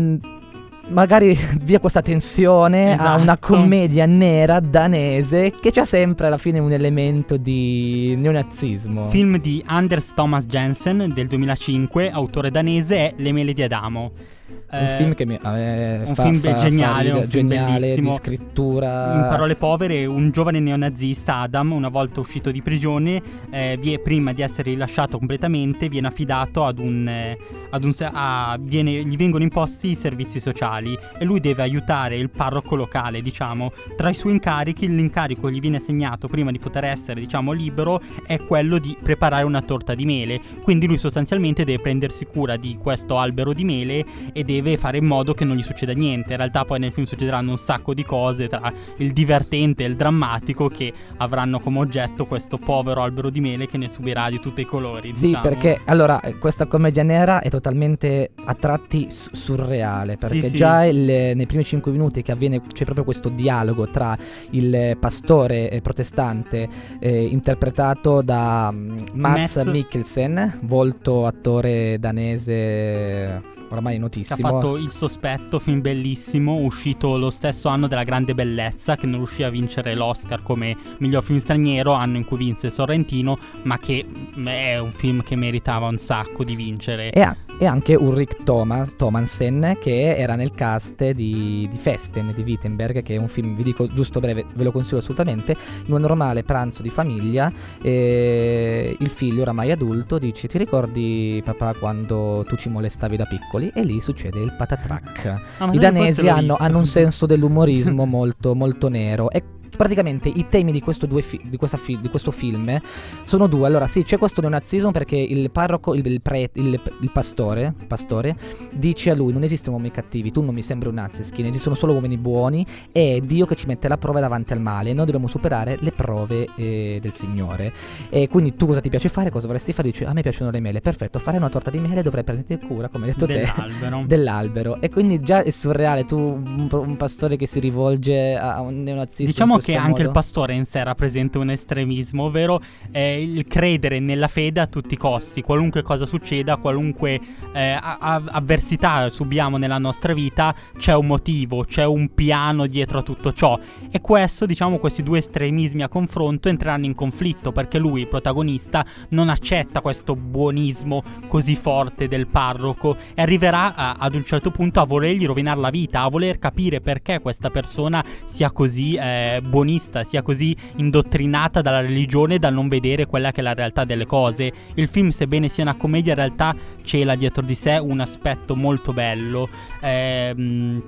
magari 0.87 1.37
via 1.63 1.79
questa 1.79 2.01
tensione 2.01 2.93
a 2.93 3.13
una 3.15 3.21
Esatto. 3.33 3.47
commedia 3.47 4.05
nera 4.05 4.59
danese 4.59 5.51
che 5.51 5.71
c'ha 5.71 5.85
sempre 5.85 6.27
alla 6.27 6.37
fine 6.37 6.59
un 6.59 6.71
elemento 6.71 7.37
di 7.37 8.15
neonazismo. 8.15 9.09
Film 9.09 9.39
di 9.39 9.63
Anders 9.65 10.13
Thomas 10.13 10.45
Jensen 10.45 11.11
del 11.13 11.27
2005, 11.27 12.11
autore 12.11 12.51
danese, 12.51 12.95
è 12.97 13.13
Le 13.17 13.31
mele 13.31 13.53
di 13.53 13.63
Adamo. 13.63 14.11
Un 14.47 14.77
Eh, 14.77 14.95
film 14.97 15.13
che 15.15 15.25
mi 15.25 15.35
eh, 15.35 16.01
un 16.05 16.13
fa- 16.15 16.23
film 16.23 16.39
fa- 16.39 16.49
fa 16.51 16.55
geniale, 16.57 17.03
ridere, 17.03 17.23
un 17.23 17.29
film 17.29 17.49
geniale 17.49 17.95
di 17.95 18.11
scrittura 18.11 19.13
In 19.15 19.27
parole 19.29 19.55
povere, 19.55 20.05
un 20.05 20.31
giovane 20.31 20.59
neonazista, 20.59 21.37
Adam, 21.37 21.71
una 21.71 21.89
volta 21.89 22.19
uscito 22.19 22.51
di 22.51 22.61
prigione, 22.61 23.21
eh, 23.49 23.99
prima 24.03 24.33
di 24.33 24.41
essere 24.41 24.71
rilasciato 24.71 25.17
completamente, 25.17 25.89
viene 25.89 26.07
affidato 26.07 26.63
ad 26.65 26.79
un. 26.79 27.07
eh, 27.07 27.37
ad 27.71 27.83
un 27.83 27.93
a- 27.99 28.57
viene- 28.59 29.03
gli 29.03 29.17
vengono 29.17 29.43
imposti 29.43 29.89
i 29.91 29.95
servizi 29.95 30.39
sociali 30.39 30.97
e 31.19 31.25
lui 31.25 31.39
deve 31.39 31.61
aiutare 31.63 32.15
il 32.15 32.29
parroco 32.29 32.75
locale, 32.75 33.21
diciamo. 33.21 33.71
Tra 33.97 34.09
i 34.09 34.13
suoi 34.13 34.33
incarichi, 34.33 34.87
l'incarico 34.87 35.47
che 35.47 35.53
gli 35.53 35.59
viene 35.59 35.77
assegnato 35.77 36.27
prima 36.27 36.51
di 36.51 36.59
poter 36.59 36.85
essere, 36.85 37.19
diciamo, 37.19 37.51
libero 37.51 37.99
è 38.25 38.37
quello 38.39 38.77
di 38.77 38.95
preparare 39.01 39.43
una 39.43 39.61
torta 39.61 39.93
di 39.93 40.05
mele. 40.05 40.39
Quindi 40.61 40.85
lui 40.87 40.97
sostanzialmente 40.97 41.65
deve 41.65 41.81
prendersi 41.81 42.25
cura 42.25 42.55
di 42.55 42.77
questo 42.81 43.17
albero 43.17 43.53
di 43.53 43.63
mele 43.65 44.05
e 44.37 44.43
deve 44.43 44.75
fare 44.75 44.97
in 44.97 45.05
modo 45.05 45.33
che 45.33 45.45
non 45.45 45.55
gli 45.55 45.63
succeda 45.63 45.93
niente. 45.93 46.31
In 46.31 46.37
realtà 46.37 46.65
poi 46.65 46.77
nel 46.77 46.91
film 46.91 47.05
succederanno 47.05 47.51
un 47.51 47.57
sacco 47.57 47.93
di 47.93 48.03
cose 48.03 48.49
tra 48.49 48.69
il 48.97 49.13
divertente 49.13 49.85
e 49.85 49.87
il 49.87 49.95
drammatico 49.95 50.67
che 50.67 50.91
avranno 51.17 51.61
come 51.61 51.79
oggetto 51.79 52.25
questo 52.25 52.57
povero 52.57 53.01
albero 53.01 53.29
di 53.29 53.39
mele 53.39 53.65
che 53.69 53.77
ne 53.77 53.87
subirà 53.87 54.29
di 54.29 54.41
tutti 54.41 54.59
i 54.59 54.65
colori. 54.65 55.13
Sì, 55.15 55.27
diciamo. 55.27 55.41
perché 55.41 55.79
allora 55.85 56.19
eh, 56.19 56.37
questa 56.37 56.65
commedia 56.65 57.03
nera 57.03 57.39
è 57.39 57.49
totalmente 57.49 58.31
a 58.43 58.53
tratti 58.55 59.07
su- 59.09 59.29
surreale. 59.31 60.17
Perché 60.17 60.41
Sì, 60.41 60.49
sì. 60.49 60.57
già 60.57 60.83
il- 60.83 60.97
nei 61.33 61.45
primi 61.45 61.63
5 61.63 61.89
minuti 61.93 62.21
che 62.21 62.33
avviene 62.33 62.59
c'è 62.73 62.83
proprio 62.83 63.05
questo 63.05 63.29
dialogo 63.29 63.87
tra 63.87 64.17
il 64.49 64.97
pastore 64.99 65.69
eh, 65.69 65.79
protestante 65.79 66.67
eh, 66.99 67.23
interpretato 67.23 68.21
da 68.21 68.69
mm, 68.69 68.97
Mats. 69.13 69.55
Mikkelsen, 69.63 70.59
volto 70.63 71.25
attore 71.25 71.97
danese 71.99 73.53
ormai 73.69 73.93
Che 73.93 73.97
ha 73.97 74.01
notissimo. 74.01 74.49
fatto 74.49 74.77
Il 74.77 74.91
Sospetto, 74.91 75.59
film 75.59 75.81
bellissimo, 75.81 76.55
uscito 76.55 77.17
lo 77.17 77.29
stesso 77.29 77.69
anno 77.69 77.87
della 77.87 78.03
Grande 78.03 78.33
Bellezza, 78.33 78.95
che 78.95 79.05
non 79.05 79.17
riuscì 79.17 79.43
a 79.43 79.49
vincere 79.49 79.95
l'Oscar 79.95 80.41
come 80.43 80.75
miglior 80.97 81.23
film 81.23 81.39
straniero, 81.39 81.91
anno 81.91 82.17
in 82.17 82.25
cui 82.25 82.37
vinse 82.37 82.69
Sorrentino, 82.69 83.37
ma 83.63 83.77
che 83.77 84.05
mm, 84.37 84.47
è 84.47 84.79
un 84.79 84.91
film 84.91 85.21
che 85.23 85.35
meritava 85.35 85.87
un 85.87 85.97
sacco 85.97 86.43
di 86.43 86.55
vincere. 86.55 87.11
E, 87.11 87.21
a- 87.21 87.35
e 87.57 87.65
anche 87.65 87.95
Ulrich 87.95 88.43
Thomas, 88.43 88.95
Thomansen 88.97 89.77
che 89.79 90.17
era 90.17 90.35
nel 90.35 90.51
cast 90.51 91.11
di, 91.11 91.67
di 91.71 91.77
Festen 91.77 92.33
di 92.35 92.41
Wittenberg 92.41 93.01
che 93.01 93.15
è 93.15 93.17
un 93.17 93.29
film, 93.29 93.55
vi 93.55 93.63
dico 93.63 93.87
giusto 93.87 94.19
breve, 94.19 94.45
ve 94.53 94.63
lo 94.63 94.71
consiglio 94.71 94.99
assolutamente 94.99 95.55
in 95.85 95.93
un 95.93 96.01
normale 96.01 96.43
pranzo 96.43 96.81
di 96.81 96.89
famiglia 96.89 97.49
eh, 97.81 98.95
il 98.99 99.09
figlio 99.09 99.41
oramai 99.43 99.71
adulto 99.71 100.17
dice 100.17 100.47
ti 100.49 100.57
ricordi 100.57 101.41
papà 101.45 101.73
quando 101.79 102.43
tu 102.45 102.57
ci 102.57 102.67
molestavi 102.67 103.15
da 103.15 103.25
piccoli 103.55 103.71
e 103.73 103.83
lì 103.83 104.01
succede 104.01 104.39
il 104.39 104.53
patatrack 104.55 105.41
Ah, 105.57 105.69
i 105.71 105.77
danesi 105.77 106.27
hanno, 106.27 106.55
hanno 106.59 106.79
un 106.79 106.85
senso 106.85 107.25
dell'umorismo 107.25 108.05
molto, 108.05 108.53
molto 108.55 108.89
nero. 108.89 109.29
E 109.29 109.43
praticamente 109.75 110.29
i 110.29 110.45
temi 110.49 110.71
di 110.71 110.81
questo, 110.81 111.05
due 111.05 111.21
fi- 111.21 111.39
di 111.43 111.57
fi- 111.77 111.99
di 112.01 112.09
questo 112.09 112.31
film 112.31 112.79
sono 113.23 113.47
due. 113.47 113.67
Allora, 113.67 113.87
sì, 113.87 114.03
c'è 114.03 114.17
questo 114.17 114.41
neonazismo 114.41 114.91
perché 114.91 115.15
il 115.17 115.49
parroco, 115.51 115.93
il, 115.93 116.05
il 116.05 116.21
pre- 116.21 116.49
il- 116.53 116.79
il 117.01 117.09
pastore, 117.11 117.73
pastore, 117.87 118.35
dice 118.71 119.09
a 119.11 119.15
lui: 119.15 119.31
Non 119.33 119.43
esistono 119.43 119.75
uomini 119.75 119.93
cattivi, 119.93 120.31
tu 120.31 120.41
non 120.41 120.53
mi 120.53 120.61
sembri 120.61 120.89
un 120.89 120.95
naziskin, 120.95 121.45
esistono 121.45 121.75
solo 121.75 121.93
uomini 121.93 122.17
buoni. 122.17 122.65
E 122.91 123.17
è 123.17 123.19
Dio 123.19 123.45
che 123.45 123.55
ci 123.55 123.67
mette 123.67 123.87
la 123.87 123.97
prova 123.97 124.19
davanti 124.19 124.53
al 124.53 124.61
male. 124.61 124.89
E 124.91 124.93
noi 124.93 125.05
dobbiamo 125.05 125.27
superare 125.27 125.77
le 125.79 125.91
prove 125.91 126.47
eh, 126.55 126.99
del 127.01 127.13
Signore. 127.13 127.71
E 128.09 128.27
quindi 128.27 128.55
tu 128.55 128.67
cosa 128.67 128.81
ti 128.81 128.89
piace 128.89 129.09
fare? 129.09 129.29
Cosa 129.29 129.47
vorresti 129.47 129.73
fare? 129.73 129.89
Dici: 129.89 130.03
A 130.03 130.13
me 130.13 130.21
piacciono 130.21 130.51
le 130.51 130.59
mele. 130.59 130.81
Perfetto, 130.81 131.19
fare 131.19 131.37
una 131.37 131.49
torta 131.49 131.69
di 131.69 131.79
mele 131.79 132.01
dovrei 132.01 132.23
prenderti 132.23 132.65
cura, 132.65 132.89
come 132.89 133.05
hai 133.05 133.11
detto 133.13 133.25
te 133.25 133.33
dell'albero. 133.39 134.03
dell'albero 134.07 134.81
e 134.81 134.89
quindi 134.89 135.19
già 135.21 135.43
è 135.43 135.49
surreale 135.49 136.05
tu 136.05 136.17
un, 136.17 136.67
un 136.71 136.97
pastore 136.97 137.37
che 137.37 137.47
si 137.47 137.59
rivolge 137.59 138.35
a 138.35 138.61
un 138.61 138.83
neonazista 138.83 139.23
Diciamo 139.31 139.57
che 139.65 139.75
anche 139.75 140.01
il 140.01 140.07
modo. 140.07 140.19
pastore 140.19 140.53
in 140.53 140.65
sé 140.65 140.83
rappresenta 140.83 141.39
un 141.39 141.49
estremismo, 141.49 142.23
ovvero 142.25 142.61
eh, 142.91 143.21
il 143.21 143.45
credere 143.47 143.99
nella 143.99 144.27
fede 144.27 144.59
a 144.59 144.67
tutti 144.67 144.93
i 144.93 144.97
costi, 144.97 145.41
qualunque 145.41 145.81
cosa 145.81 146.05
succeda, 146.05 146.57
qualunque 146.57 147.19
eh, 147.53 147.71
a- 147.71 148.21
avversità 148.27 149.09
subiamo 149.09 149.57
nella 149.57 149.77
nostra 149.77 150.13
vita, 150.13 150.53
c'è 150.77 150.93
un 150.95 151.07
motivo, 151.07 151.63
c'è 151.63 151.85
un 151.85 152.13
piano 152.13 152.67
dietro 152.67 152.99
a 152.99 153.01
tutto 153.01 153.33
ciò. 153.33 153.59
E 153.91 154.01
questo, 154.01 154.45
diciamo, 154.45 154.77
questi 154.77 155.03
due 155.03 155.19
estremismi 155.19 155.83
a 155.83 155.87
confronto 155.87 156.49
entreranno 156.49 156.85
in 156.85 156.95
conflitto 156.95 157.51
perché 157.51 157.77
lui, 157.77 158.01
il 158.01 158.07
protagonista, 158.07 158.85
non 159.09 159.29
accetta 159.29 159.81
questo 159.81 160.15
buonismo 160.15 161.03
così 161.27 161.55
forte 161.55 162.07
del 162.07 162.27
parroco 162.27 162.97
e 163.13 163.21
arriverà 163.21 163.75
a- 163.75 163.95
ad 163.99 164.13
un 164.13 164.23
certo 164.25 164.51
punto 164.51 164.79
a 164.79 164.85
volergli 164.85 165.25
rovinare 165.25 165.59
la 165.59 165.69
vita, 165.69 166.01
a 166.01 166.09
voler 166.09 166.37
capire 166.39 166.81
perché 166.81 167.19
questa 167.19 167.49
persona 167.49 168.03
sia 168.25 168.51
così 168.51 168.95
eh, 168.95 169.41
buonista, 169.55 170.03
sia 170.03 170.21
così 170.21 170.53
indottrinata 170.75 171.61
dalla 171.61 171.79
religione 171.79 172.39
da 172.39 172.49
non 172.49 172.67
vedere 172.67 173.05
quella 173.05 173.31
che 173.31 173.39
è 173.39 173.43
la 173.43 173.53
realtà 173.53 173.85
delle 173.85 174.05
cose. 174.05 174.51
Il 174.73 174.89
film, 174.89 175.11
sebbene 175.11 175.47
sia 175.47 175.63
una 175.63 175.75
commedia, 175.75 176.11
in 176.11 176.17
realtà 176.17 176.53
cela 176.83 177.15
dietro 177.15 177.41
di 177.41 177.55
sé 177.55 177.77
un 177.77 178.01
aspetto 178.01 178.57
molto 178.57 178.91
bello. 178.91 179.47
Ehm, 179.79 180.83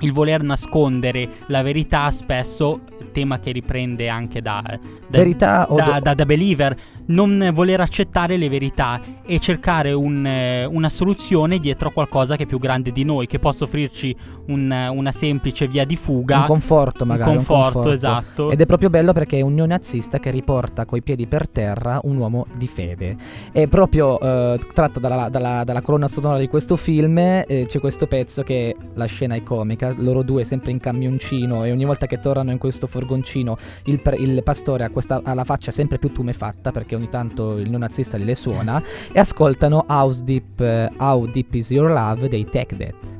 il 0.00 0.12
voler 0.12 0.42
nascondere 0.42 1.28
la 1.46 1.62
verità 1.62 2.10
spesso, 2.10 2.80
tema 3.12 3.38
che 3.38 3.52
riprende 3.52 4.08
anche 4.08 4.42
da, 4.42 4.62
da, 4.64 4.78
Verità 5.06 5.70
o 5.70 5.76
da, 5.76 6.00
da 6.00 6.14
The 6.16 6.26
Believer, 6.26 6.76
non 7.08 7.50
voler 7.52 7.80
accettare 7.80 8.36
le 8.36 8.48
verità 8.48 9.00
e 9.24 9.38
cercare 9.38 9.92
un, 9.92 10.24
eh, 10.26 10.64
una 10.64 10.88
soluzione 10.88 11.58
dietro 11.58 11.88
a 11.88 11.92
qualcosa 11.92 12.36
che 12.36 12.44
è 12.44 12.46
più 12.46 12.58
grande 12.58 12.92
di 12.92 13.04
noi, 13.04 13.26
che 13.26 13.38
possa 13.38 13.64
offrirci 13.64 14.14
un- 14.46 14.70
una 14.92 15.12
semplice 15.12 15.66
via 15.68 15.84
di 15.84 15.96
fuga. 15.96 16.40
un 16.40 16.46
conforto 16.46 17.04
magari. 17.04 17.30
un 17.30 17.36
un 17.38 17.44
conforto, 17.44 17.90
esatto. 17.92 18.50
Ed 18.50 18.60
è 18.60 18.66
proprio 18.66 18.90
bello 18.90 19.12
perché 19.12 19.38
è 19.38 19.40
un 19.42 19.54
neonazista 19.54 20.18
che 20.18 20.30
riporta 20.30 20.84
coi 20.86 21.02
piedi 21.02 21.26
per 21.26 21.48
terra 21.48 22.00
un 22.04 22.16
uomo 22.16 22.46
di 22.54 22.66
fede. 22.66 23.16
È 23.52 23.66
proprio 23.66 24.18
eh, 24.20 24.58
tratto 24.74 24.98
dalla, 25.00 25.28
dalla- 25.28 25.64
dalla 25.64 25.82
colonna 25.82 26.08
sonora 26.08 26.38
di 26.38 26.48
questo 26.48 26.76
film. 26.76 27.16
eh, 27.18 27.66
c'è 27.68 27.78
questo 27.80 28.06
pezzo 28.06 28.42
che 28.42 28.74
la 28.94 29.04
scena 29.06 29.34
è 29.34 29.42
comica. 29.42 29.94
Loro 29.98 30.22
due 30.22 30.44
sempre 30.44 30.70
in 30.70 30.80
camioncino 30.80 31.64
e 31.64 31.72
ogni 31.72 31.84
volta 31.84 32.06
che 32.06 32.20
tornano 32.20 32.50
in 32.50 32.58
questo 32.58 32.86
furgoncino 32.86 33.56
il, 33.84 34.00
il 34.18 34.42
pastore 34.42 34.84
ha, 34.84 34.90
questa, 34.90 35.20
ha 35.22 35.34
la 35.34 35.44
faccia 35.44 35.70
sempre 35.70 35.98
più 35.98 36.12
tumefatta 36.12 36.70
perché 36.72 36.94
ogni 36.98 37.08
tanto 37.08 37.56
il 37.56 37.70
neonazista 37.70 38.18
gliele 38.18 38.34
suona. 38.34 38.82
e 39.12 39.18
ascoltano 39.18 39.86
House 39.88 40.22
Deep, 40.22 40.60
eh, 40.60 40.90
How 40.98 41.26
Deep 41.26 41.54
Is 41.54 41.70
Your 41.70 41.90
Love 41.90 42.28
dei 42.28 42.44
Tech 42.44 42.74
Death. 42.74 43.17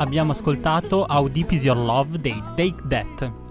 Abbiamo 0.00 0.32
ascoltato 0.32 1.04
How 1.06 1.28
Deep 1.28 1.52
Is 1.52 1.64
Your 1.64 1.76
Love 1.76 2.18
dei 2.18 2.42
Take 2.56 2.76
That. 2.88 3.49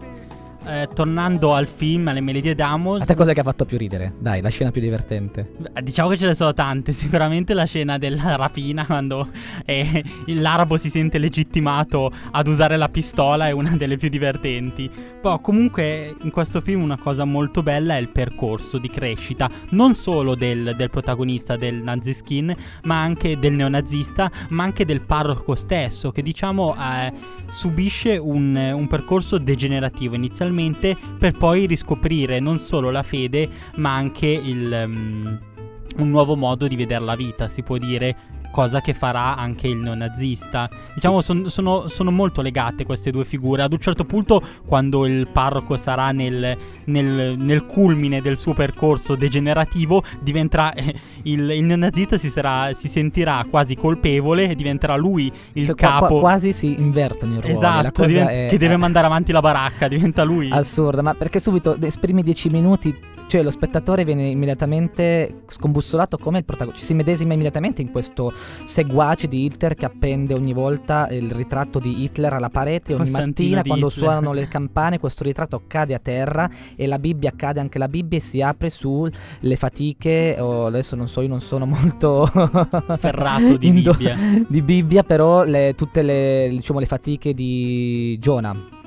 Eh, 0.70 0.88
tornando 0.94 1.56
al 1.56 1.68
film, 1.68 2.08
alle 2.08 2.22
melodie 2.22 2.54
d'Amos, 2.54 3.02
A 3.02 3.06
te 3.06 3.16
cos'è 3.16 3.34
che 3.34 3.40
ha 3.40 3.44
fatto 3.44 3.66
più 3.66 3.78
ridere? 3.78 4.14
Dai, 4.20 4.40
la 4.42 4.50
scena 4.50 4.70
più 4.70 4.82
divertente. 4.82 5.52
Beh, 5.58 5.82
Diciamo 5.82 6.10
che 6.10 6.18
ce 6.18 6.28
ne 6.28 6.36
sono 6.36 6.54
tante, 6.54 6.92
sicuramente 6.94 7.56
la 7.56 7.66
scena 7.66 7.98
della 7.98 8.36
rapina 8.36 8.86
quando 8.86 9.30
eh, 9.66 10.04
l'arabo 10.28 10.78
si 10.78 10.90
sente 10.90 11.18
legittimato 11.18 12.12
ad 12.32 12.48
usare 12.48 12.78
la 12.78 12.88
pistola 12.88 13.48
è 13.48 13.52
una 13.52 13.76
delle 13.76 13.98
più 13.98 14.10
divertenti. 14.10 14.90
Poi 15.20 15.40
comunque 15.42 16.16
in 16.22 16.30
questo 16.30 16.62
film 16.62 16.84
una 16.84 16.98
cosa 16.98 17.26
molto 17.26 17.64
bella 17.64 17.96
è 17.96 18.00
il 18.00 18.10
percorso 18.10 18.78
di 18.78 18.90
crescita, 18.90 19.50
non 19.70 19.96
solo 19.96 20.36
del, 20.36 20.76
del 20.78 20.90
protagonista 20.90 21.56
del 21.56 21.76
Nazi 21.76 22.14
Skin, 22.14 22.56
ma 22.84 23.02
anche 23.02 23.40
del 23.40 23.54
neonazista, 23.54 24.32
ma 24.50 24.64
anche 24.64 24.86
del 24.86 25.02
parroco 25.02 25.56
stesso, 25.56 26.12
che 26.12 26.22
diciamo 26.22 26.76
eh, 26.76 27.12
subisce 27.48 28.18
un, 28.18 28.56
un 28.56 28.88
percorso 28.88 29.40
degenerativo 29.40 30.16
inizialmente 30.16 30.58
per 31.18 31.38
poi 31.38 31.66
riscoprire 31.66 32.40
non 32.40 32.60
solo 32.60 32.92
la 32.92 33.04
fede, 33.04 33.50
ma 33.76 33.94
anche 33.94 34.28
il... 34.28 34.84
mm, 34.88 35.36
un 35.98 36.10
nuovo 36.10 36.36
modo 36.36 36.68
di 36.68 36.76
vedere 36.76 37.04
la 37.04 37.16
vita, 37.16 37.48
si 37.48 37.62
può 37.62 37.78
dire, 37.78 38.16
cosa 38.52 38.82
che 38.82 38.94
farà 38.94 39.36
anche 39.36 39.68
il 39.68 39.78
neonazista. 39.78 40.70
Diciamo, 40.94 41.22
son- 41.22 41.50
sono, 41.50 41.88
sono 41.88 42.12
molto 42.12 42.42
legate 42.42 42.86
queste 42.86 43.12
due 43.12 43.26
figure. 43.26 43.62
Ad 43.64 43.72
un 43.74 43.80
certo 43.80 44.06
punto, 44.06 44.42
quando 44.66 45.06
il 45.06 45.28
parroco 45.28 45.78
sarà 45.78 46.12
nel, 46.12 46.58
nel- 46.86 47.36
nel 47.38 47.66
culmine 47.66 48.22
del 48.22 48.38
suo 48.38 48.54
percorso 48.54 49.16
degenerativo, 49.16 50.04
diventerà 50.20 50.74
eh, 50.76 50.94
il, 51.24 51.50
il 51.50 51.64
neonazista 51.64 52.18
si, 52.18 52.30
sarà- 52.30 52.74
si 52.74 52.88
sentirà 52.88 53.46
quasi 53.50 53.76
colpevole 53.76 54.50
e 54.50 54.56
diventerà 54.56 54.96
lui 54.96 55.32
il 55.54 55.66
Cioè, 55.68 55.76
qua- 55.76 55.88
qua- 55.90 56.00
capo. 56.08 56.20
quasi 56.20 56.54
si 56.54 56.76
invertono 56.80 57.34
i 57.38 57.42
ruoli. 57.42 57.56
Esatto, 57.56 57.92
cosa 57.92 58.08
diven- 58.08 58.28
è- 58.28 58.48
che 58.50 58.58
deve 58.58 58.74
è 58.74 58.78
mandare 58.78 59.06
avanti 59.06 59.32
la 59.32 59.42
baracca, 59.42 59.88
diventa 59.90 60.24
lui. 60.24 60.50
Assurda, 60.52 61.02
ma 61.02 61.14
perché 61.14 61.40
subito 61.40 61.78
esprimi 61.82 62.24
10 62.24 62.50
minuti, 62.50 62.94
cioè 63.30 63.44
lo 63.44 63.52
spettatore 63.52 64.04
viene 64.04 64.26
immediatamente 64.28 65.44
scombussolato 65.48 66.18
come 66.18 66.40
il 66.40 66.46
protagonista. 66.46 66.82
Ci 66.82 66.88
si 66.88 66.96
medesima 66.96 67.34
immediatamente 67.34 67.84
in 67.84 67.92
questo 67.92 68.34
seguace 68.66 69.28
di 69.28 69.46
Hitler 69.46 69.76
che 69.76 69.86
appende 69.86 70.34
ogni 70.34 70.52
volta 70.52 71.08
il 71.12 71.30
ritratto 71.32 71.78
di 71.78 72.04
Hitler 72.04 72.34
alla 72.34 72.50
parete. 72.50 72.94
Ogni 72.96 73.04
Costantino 73.04 73.56
mattina 73.58 73.62
quando 73.62 73.88
Hitler. 73.88 74.04
suonano 74.04 74.34
le 74.34 74.48
campane 74.48 74.98
questo 75.00 75.24
ritratto 75.24 75.62
cade 75.68 75.94
a 75.94 76.00
terra 76.00 76.50
e 76.76 76.88
la 76.88 76.98
Bibbia 76.98 77.32
cade 77.36 77.60
anche 77.60 77.78
la 77.78 77.88
Bibbia 77.88 78.18
e 78.18 78.22
si 78.22 78.42
apre 78.42 78.72
sulle 78.72 79.56
fatiche. 79.58 80.36
o 80.40 80.66
adesso 80.66 80.96
non 80.96 81.08
so, 81.08 81.22
io 81.22 81.28
non 81.28 81.42
sono 81.42 81.66
molto 81.68 82.26
Ferrato 82.98 83.58
di 83.58 83.72
Bibbia. 83.72 84.18
di 84.48 84.62
Bibbia, 84.64 85.04
però 85.04 85.44
le- 85.44 85.76
tutte 85.78 86.02
le, 86.02 86.48
diciamo, 86.50 86.80
le 86.80 86.88
fatiche 86.88 87.36
di 87.36 88.18
Giona. 88.20 88.78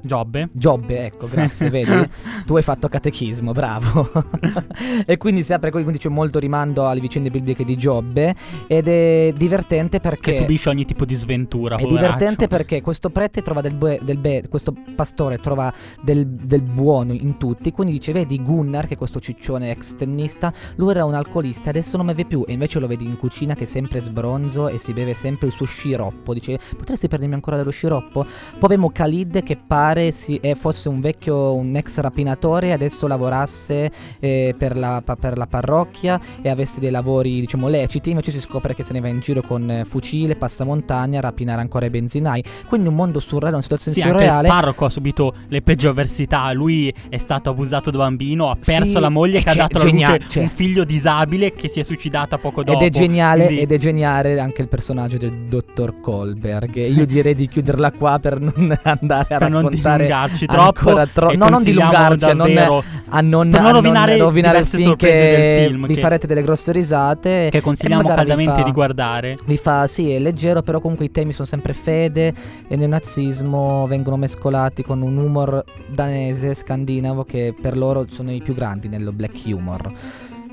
Giobbe. 0.00 0.48
Giobbe, 0.52 1.06
ecco, 1.06 1.28
grazie, 1.28 1.68
vedi? 1.70 2.08
Tu 2.46 2.56
hai 2.56 2.62
fatto 2.62 2.88
catechismo, 2.88 3.52
bravo. 3.52 4.10
e 5.04 5.16
quindi 5.16 5.42
si 5.42 5.52
apre, 5.52 5.70
quindi 5.70 5.98
c'è 5.98 6.08
molto 6.08 6.38
rimando 6.38 6.88
alle 6.88 7.00
vicende 7.00 7.30
bibliche 7.30 7.64
di 7.64 7.76
Giobbe 7.76 8.34
ed 8.66 8.88
è 8.88 9.32
divertente 9.36 10.00
perché... 10.00 10.32
Che 10.32 10.36
subisce 10.36 10.68
ogni 10.68 10.84
tipo 10.84 11.04
di 11.04 11.14
sventura. 11.14 11.76
È 11.76 11.82
poveraccio. 11.82 12.04
divertente 12.04 12.48
perché 12.48 12.80
questo 12.80 13.10
prete 13.10 13.42
trova 13.42 13.60
del, 13.60 13.74
bue- 13.74 13.98
del 14.02 14.18
be- 14.18 14.44
questo 14.48 14.74
pastore 14.94 15.38
trova 15.38 15.72
del, 16.00 16.26
del 16.26 16.62
buono 16.62 17.12
in 17.12 17.36
tutti, 17.36 17.72
quindi 17.72 17.94
dice 17.94 18.12
vedi 18.12 18.42
Gunnar, 18.42 18.86
che 18.86 18.94
è 18.94 18.96
questo 18.96 19.20
ciccione 19.20 19.70
ex 19.70 19.94
tennista, 19.96 20.52
lui 20.76 20.90
era 20.90 21.04
un 21.04 21.14
alcolista, 21.14 21.70
adesso 21.70 21.96
non 21.96 22.06
beve 22.06 22.24
più 22.24 22.44
e 22.46 22.52
invece 22.52 22.78
lo 22.78 22.86
vedi 22.86 23.04
in 23.04 23.16
cucina 23.16 23.54
che 23.54 23.64
è 23.64 23.66
sempre 23.66 24.00
sbronzo 24.00 24.68
e 24.68 24.78
si 24.78 24.92
beve 24.92 25.14
sempre 25.14 25.48
il 25.48 25.52
suo 25.52 25.66
sciroppo, 25.66 26.34
dice 26.34 26.58
potresti 26.76 27.08
prendermi 27.08 27.34
ancora 27.34 27.56
dello 27.56 27.70
sciroppo? 27.70 28.24
Poi 28.24 28.60
abbiamo 28.60 28.90
Khalid 28.90 29.42
che 29.42 29.58
pare 29.88 30.10
si- 30.10 30.38
eh, 30.42 30.54
fosse 30.54 30.88
un 30.90 31.00
vecchio, 31.00 31.54
un 31.54 31.74
ex 31.74 31.98
rapinatore 32.00 32.72
adesso 32.72 33.06
lavorasse 33.06 33.90
eh, 34.20 34.54
per, 34.58 34.76
la, 34.76 35.00
pa- 35.02 35.16
per 35.16 35.38
la 35.38 35.46
parrocchia 35.46 36.20
e 36.42 36.48
avesse 36.50 36.78
dei 36.80 36.90
lavori 36.90 37.40
diciamo 37.40 37.68
leciti, 37.68 38.10
invece 38.10 38.30
si 38.32 38.40
scopre 38.40 38.74
che 38.74 38.82
se 38.82 38.92
ne 38.92 39.00
va 39.00 39.08
in 39.08 39.20
giro 39.20 39.40
con 39.40 39.70
eh, 39.70 39.84
fucile, 39.86 40.36
passamontagna, 40.36 41.18
a 41.18 41.22
rapinare 41.22 41.60
ancora 41.62 41.86
i 41.86 41.90
benzinai, 41.90 42.42
quindi 42.66 42.88
un 42.88 42.94
mondo 42.96 43.18
surreale, 43.20 43.54
una 43.54 43.62
situazione 43.62 43.96
Sì, 43.96 44.02
anche 44.02 44.14
il 44.16 44.20
surreale. 44.20 44.48
parroco 44.48 44.84
ha 44.84 44.90
subito 44.90 45.34
le 45.48 45.62
peggio 45.62 45.88
avversità. 45.88 46.52
Lui 46.52 46.92
è 47.08 47.16
stato 47.18 47.48
abusato 47.50 47.90
da 47.90 47.98
bambino, 47.98 48.50
ha 48.50 48.56
perso 48.62 48.96
Sì, 48.96 49.00
la 49.00 49.08
moglie 49.08 49.40
che 49.42 49.48
ha 49.50 49.54
dato 49.54 49.78
alla 49.78 49.86
geniale, 49.86 50.16
luce 50.18 50.28
cioè- 50.28 50.42
un 50.42 50.48
figlio 50.50 50.84
disabile 50.84 51.52
che 51.52 51.68
si 51.68 51.80
è 51.80 51.82
suicidata 51.82 52.36
poco 52.36 52.62
dopo. 52.62 52.78
Ed 52.80 52.86
è 52.86 52.90
geniale, 52.98 53.44
Quindi- 53.46 53.62
ed 53.62 53.72
è 53.72 53.76
geniale 53.78 54.38
anche 54.38 54.60
il 54.60 54.68
personaggio 54.68 55.16
del 55.16 55.32
dottor 55.48 56.00
Kolberg. 56.00 56.76
Io 56.76 57.06
direi 57.06 57.34
di 57.34 57.48
chiuderla 57.48 57.92
qua 57.92 58.18
per 58.18 58.38
non 58.40 58.52
andare 58.84 59.34
a 59.34 59.38
per 59.38 59.50
non 59.50 59.68
raccontare 59.82 60.04
dilungarci 60.04 60.46
troppo. 60.46 60.60
ancora 60.88 61.06
tro- 61.06 61.32
no, 61.34 61.48
non 61.48 61.62
dilungarci, 61.62 62.24
a 62.24 62.28
non- 62.34 62.36
davvero 62.38 62.84
a 63.10 63.20
non, 63.20 63.50
Per 63.50 63.60
non 63.60 63.72
rovinare 63.72 64.16
rovinare 64.18 64.58
il 64.58 64.66
film 64.66 64.82
sorprese 64.84 65.14
che 65.16 65.36
del 65.60 65.68
film, 65.70 65.86
vi 65.86 65.94
che- 65.94 66.00
farete 66.00 66.26
delle 66.26 66.42
grosse 66.42 66.72
risate. 66.72 67.48
che 67.50 67.60
consigliamo 67.60 68.08
caldamente 68.08 68.56
fa- 68.56 68.62
di 68.62 68.72
guardare. 68.72 69.38
Vi 69.44 69.56
fa, 69.56 69.86
sì, 69.86 70.10
è 70.10 70.18
leggero, 70.18 70.62
però 70.62 70.80
comunque 70.80 71.06
i 71.06 71.10
temi 71.10 71.32
sono 71.32 71.46
sempre 71.46 71.72
fede 71.72 72.34
e 72.68 72.76
neonazismo 72.76 73.86
vengono 73.86 74.16
mescolati 74.16 74.82
con 74.82 75.00
un 75.02 75.16
humor 75.16 75.64
danese, 75.88 76.54
scandinavo, 76.54 77.24
che 77.24 77.54
per 77.60 77.76
loro 77.76 78.06
sono 78.10 78.30
i 78.32 78.42
più 78.42 78.54
grandi 78.54 78.88
nello 78.88 79.12
black 79.12 79.40
humor. 79.46 79.90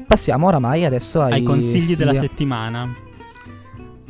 Passiamo 0.07 0.47
oramai 0.47 0.85
adesso 0.85 1.21
ai, 1.21 1.33
ai 1.33 1.43
consigli 1.43 1.95
della 1.95 2.13
sì, 2.13 2.19
settimana. 2.19 2.87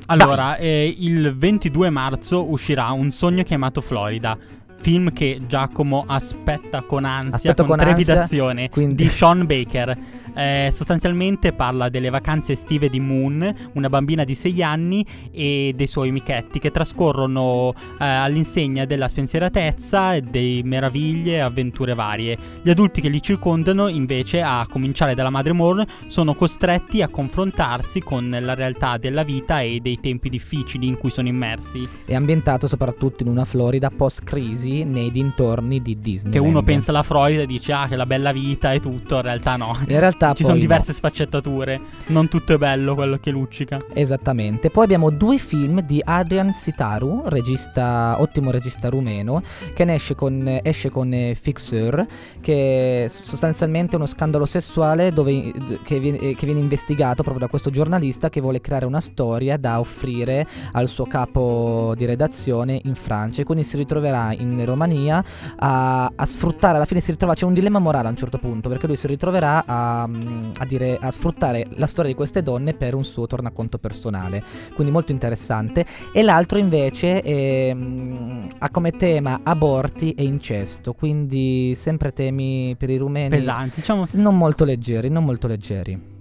Allora, 0.07 0.55
eh, 0.57 0.93
il 0.99 1.36
22 1.36 1.89
marzo 1.89 2.47
uscirà 2.49 2.91
Un 2.91 3.11
sogno 3.11 3.41
chiamato 3.43 3.82
Florida. 3.82 4.38
Film 4.78 5.11
che 5.13 5.39
Giacomo 5.47 6.03
aspetta 6.07 6.82
con 6.82 7.05
ansia, 7.05 7.36
Aspetto 7.36 7.65
con, 7.65 7.78
con 7.78 7.88
ansia, 7.88 7.95
trepidazione, 7.95 8.69
quindi- 8.69 9.03
di 9.03 9.09
Sean 9.09 9.45
Baker. 9.45 9.97
Eh, 10.36 10.70
sostanzialmente 10.72 11.54
parla 11.54 11.90
delle 11.90 12.10
vacanze 12.10 12.54
estive 12.54 12.90
di 12.90 13.00
Moon, 13.00 13.70
una 13.74 13.90
bambina 13.90 14.24
di 14.24 14.36
6 14.36 14.64
anni, 14.64 15.06
e 15.32 15.74
dei 15.76 15.88
suoi 15.88 16.10
amichetti 16.10 16.60
che 16.60 16.72
trascorrono 16.72 17.74
eh, 18.00 18.06
all'insegna 18.06 18.86
della 18.86 19.08
spensieratezza 19.08 20.16
e 20.16 20.22
dei 20.22 20.62
meraviglie 20.64 21.36
e 21.36 21.40
avventure 21.40 21.94
varie. 21.94 22.38
Gli 22.62 22.70
adulti 22.70 23.02
che 23.02 23.10
li 23.10 23.22
circondano, 23.22 23.88
invece, 23.88 24.42
a 24.42 24.68
cominciare 24.70 25.16
dalla 25.16 25.30
madre 25.30 25.54
Moore, 25.54 25.88
sono 26.08 26.34
costretti 26.34 27.02
a 27.02 27.08
confrontarsi 27.08 28.02
con 28.02 28.36
la 28.40 28.54
realtà 28.54 28.98
della 28.98 29.24
vita 29.24 29.62
e 29.62 29.80
dei 29.82 30.00
tempi 30.00 30.30
difficili 30.30 30.88
in 30.88 30.98
cui 30.98 31.10
sono 31.10 31.28
immersi. 31.28 31.88
È 32.06 32.14
ambientato 32.14 32.68
soprattutto 32.68 33.24
in 33.24 33.30
una 33.30 33.46
Florida 33.46 33.90
post-crisi 33.90 34.84
nei 34.84 35.12
dintorni 35.12 35.82
di 35.82 36.00
Disney. 36.00 36.32
Che 36.32 36.40
uno 36.40 36.64
pensa 36.64 36.92
alla 36.92 37.04
Florida 37.04 37.44
e 37.44 37.46
dice 37.46 37.74
ah 37.74 37.88
che 37.88 37.96
la 37.96 38.06
bella 38.06 38.32
vita 38.32 38.74
e 38.74 38.80
tutto, 38.80 39.16
in 39.16 39.22
realtà 39.22 39.56
no. 39.56 39.78
In 39.88 40.00
realtà 40.00 40.24
Ci 40.34 40.43
sono 40.43 40.57
diverse 40.57 40.91
no. 40.91 40.97
sfaccettature, 40.97 41.80
non 42.07 42.28
tutto 42.28 42.53
è 42.53 42.57
bello 42.57 42.95
quello 42.95 43.17
che 43.17 43.32
luccica. 43.32 43.80
Esattamente. 43.93 44.69
Poi 44.69 44.84
abbiamo 44.84 45.09
due 45.09 45.38
film 45.38 45.82
di 45.82 46.01
Adrian 46.03 46.51
Sitaru, 46.51 47.23
regista, 47.26 48.15
ottimo 48.19 48.51
regista 48.51 48.89
rumeno, 48.89 49.41
che 49.73 49.86
ne 49.86 49.95
esce 49.95 50.15
con, 50.15 50.59
esce 50.63 50.89
con 50.89 51.13
eh, 51.13 51.36
Fixer, 51.39 52.05
che 52.41 53.05
è 53.05 53.07
sostanzialmente 53.09 53.95
uno 53.95 54.05
scandalo 54.05 54.45
sessuale 54.45 55.11
dove, 55.11 55.51
che, 55.84 55.99
viene, 55.99 56.19
eh, 56.19 56.36
che 56.36 56.45
viene 56.45 56.59
investigato 56.59 57.21
proprio 57.21 57.45
da 57.45 57.47
questo 57.47 57.69
giornalista 57.69 58.30
che 58.30 58.41
vuole 58.41 58.61
creare 58.61 58.86
una 58.86 58.99
storia 58.99 59.57
da 59.57 59.80
offrire 59.80 60.47
al 60.71 60.88
suo 60.88 61.05
capo 61.05 61.93
di 61.95 62.05
redazione 62.05 62.80
in 62.84 62.95
Francia. 62.95 63.41
E 63.41 63.43
quindi 63.43 63.63
si 63.63 63.78
ritroverà 63.78 64.34
in 64.34 64.63
Romania 64.65 65.23
a, 65.57 66.11
a 66.15 66.26
sfruttare, 66.26 66.76
alla 66.76 66.86
fine 66.86 67.01
si 67.01 67.11
ritrova, 67.11 67.34
c'è 67.34 67.45
un 67.45 67.53
dilemma 67.53 67.80
morale 67.80 68.07
a 68.07 68.11
un 68.11 68.17
certo 68.17 68.38
punto, 68.38 68.69
perché 68.69 68.88
lui 68.88 68.95
si 68.95 69.07
ritroverà 69.07 69.63
a, 69.65 70.09
a 70.57 70.66
dire, 70.66 70.97
a 70.99 71.11
sfruttare 71.11 71.68
la 71.76 71.88
storia 71.88 72.11
di 72.11 72.18
queste 72.18 72.41
donne 72.41 72.74
per 72.74 72.93
un 72.93 73.03
suo 73.03 73.28
tornaconto 73.28 73.78
personale. 73.78 74.43
Quindi 74.74 74.91
molto 74.91 75.11
interessante. 75.11 75.86
E 76.11 76.22
l'altro 76.22 76.57
invece 76.57 77.22
ehm, 77.22 78.49
ha 78.59 78.70
come 78.70 78.91
tema 78.91 79.41
aborti 79.43 80.13
e 80.13 80.24
incesto, 80.24 80.93
quindi 80.93 81.74
sempre 81.76 82.13
temi 82.13 82.76
per 82.78 82.89
i 82.89 82.97
rumeni. 82.97 83.30
Pesanti, 83.30 83.76
diciamo. 83.76 84.05
Non 84.13 84.38
molto 84.38 84.63
leggeri, 84.66 85.09
non 85.09 85.24
molto 85.24 85.47
leggeri. 85.47 86.13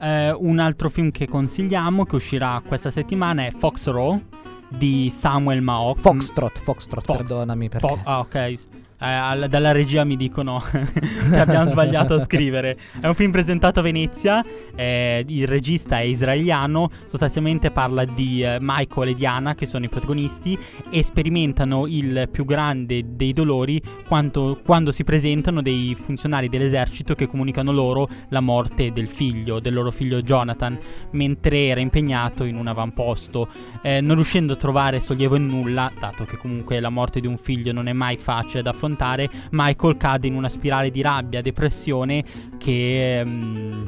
Eh, 0.00 0.32
un 0.32 0.58
altro 0.58 0.90
film 0.90 1.10
che 1.10 1.28
consigliamo 1.28 2.04
che 2.04 2.16
uscirà 2.16 2.60
questa 2.66 2.90
settimana 2.90 3.46
è 3.46 3.50
Fox 3.50 3.88
Row 3.88 4.20
di 4.68 5.12
Samuel 5.14 5.62
Mao. 5.62 5.94
Foxtrot, 5.94 6.58
Foxtrot, 6.58 7.04
Fo- 7.04 7.16
perdonami 7.16 7.68
perché. 7.68 7.86
Fo- 7.86 7.98
ah, 8.02 8.18
ok. 8.20 8.54
Eh, 9.02 9.04
al- 9.04 9.46
dalla 9.48 9.72
regia 9.72 10.04
mi 10.04 10.16
dicono 10.16 10.62
che 10.70 11.36
abbiamo 11.38 11.68
sbagliato 11.68 12.14
a 12.14 12.20
scrivere. 12.20 12.76
È 13.00 13.08
un 13.08 13.14
film 13.14 13.32
presentato 13.32 13.80
a 13.80 13.82
Venezia. 13.82 14.44
eh, 14.76 15.24
il 15.26 15.46
regista 15.48 15.98
è 15.98 16.02
israeliano. 16.04 16.88
Sostanzialmente 17.06 17.70
parla 17.72 18.04
di 18.04 18.42
eh, 18.44 18.58
Michael 18.60 19.08
e 19.08 19.14
Diana, 19.14 19.54
che 19.56 19.66
sono 19.66 19.84
i 19.84 19.88
protagonisti, 19.88 20.56
e 20.88 21.02
sperimentano 21.02 21.86
il 21.88 22.28
più 22.30 22.44
grande 22.44 23.02
dei 23.16 23.32
dolori 23.32 23.82
quanto- 24.06 24.60
quando 24.64 24.92
si 24.92 25.02
presentano 25.02 25.62
dei 25.62 25.96
funzionari 25.96 26.48
dell'esercito 26.48 27.14
che 27.16 27.26
comunicano 27.26 27.72
loro 27.72 28.08
la 28.28 28.40
morte 28.40 28.92
del 28.92 29.08
figlio, 29.08 29.58
del 29.58 29.74
loro 29.74 29.90
figlio 29.90 30.22
Jonathan, 30.22 30.78
mentre 31.10 31.66
era 31.66 31.80
impegnato 31.80 32.44
in 32.44 32.54
un 32.56 32.68
avamposto. 32.68 33.48
Eh, 33.82 34.00
non 34.00 34.14
riuscendo 34.14 34.52
a 34.52 34.56
trovare 34.56 35.00
sollievo 35.00 35.34
in 35.34 35.46
nulla, 35.46 35.90
dato 35.98 36.24
che 36.24 36.36
comunque 36.36 36.78
la 36.78 36.88
morte 36.90 37.18
di 37.20 37.26
un 37.26 37.36
figlio 37.36 37.72
non 37.72 37.88
è 37.88 37.92
mai 37.92 38.16
facile 38.16 38.62
da 38.62 38.70
affrontare, 38.70 38.90
raccontare, 38.92 39.30
Michael 39.50 39.96
cade 39.96 40.26
in 40.26 40.34
una 40.34 40.48
spirale 40.48 40.90
di 40.90 41.00
rabbia, 41.00 41.40
depressione 41.40 42.24
che... 42.58 43.22
mm, 43.24 43.86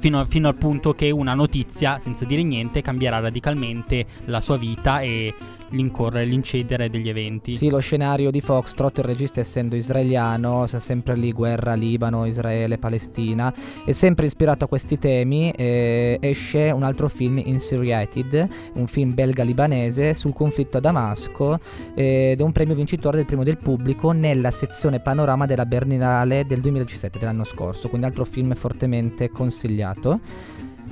Fino, 0.00 0.24
fino 0.24 0.48
al 0.48 0.54
punto 0.54 0.94
che 0.94 1.10
una 1.10 1.34
notizia, 1.34 1.98
senza 1.98 2.24
dire 2.24 2.42
niente, 2.42 2.80
cambierà 2.80 3.18
radicalmente 3.18 4.06
la 4.24 4.40
sua 4.40 4.56
vita 4.56 5.02
e 5.02 5.34
l'incorrere, 5.70 6.24
l'incedere 6.24 6.88
degli 6.90 7.08
eventi. 7.08 7.52
Sì, 7.52 7.68
lo 7.68 7.78
scenario 7.78 8.30
di 8.30 8.40
Foxtrot, 8.40 8.98
il 8.98 9.04
regista 9.04 9.40
essendo 9.40 9.76
israeliano, 9.76 10.66
sta 10.66 10.78
sempre 10.78 11.16
lì 11.16 11.32
guerra 11.32 11.74
Libano, 11.74 12.26
Israele, 12.26 12.78
Palestina, 12.78 13.52
è 13.84 13.92
sempre 13.92 14.26
ispirato 14.26 14.64
a 14.64 14.68
questi 14.68 14.98
temi. 14.98 15.50
eh, 15.50 16.18
esce 16.20 16.70
un 16.70 16.82
altro 16.82 17.08
film, 17.08 17.40
Insuriated, 17.44 18.48
un 18.74 18.86
film 18.86 19.14
belga-libanese 19.14 20.14
sul 20.14 20.32
conflitto 20.32 20.78
a 20.78 20.80
Damasco 20.80 21.58
eh, 21.94 22.30
ed 22.32 22.40
è 22.40 22.42
un 22.42 22.52
premio 22.52 22.74
vincitore 22.74 23.16
del 23.16 23.26
premio 23.26 23.44
del 23.44 23.58
pubblico 23.58 24.12
nella 24.12 24.50
sezione 24.50 25.00
panorama 25.00 25.46
della 25.46 25.66
Berlinale 25.66 26.44
del 26.44 26.60
2017 26.60 27.18
dell'anno 27.18 27.44
scorso, 27.44 27.88
quindi 27.88 28.06
altro 28.06 28.24
film 28.24 28.54
fortemente 28.54 29.30
consigliato. 29.30 30.20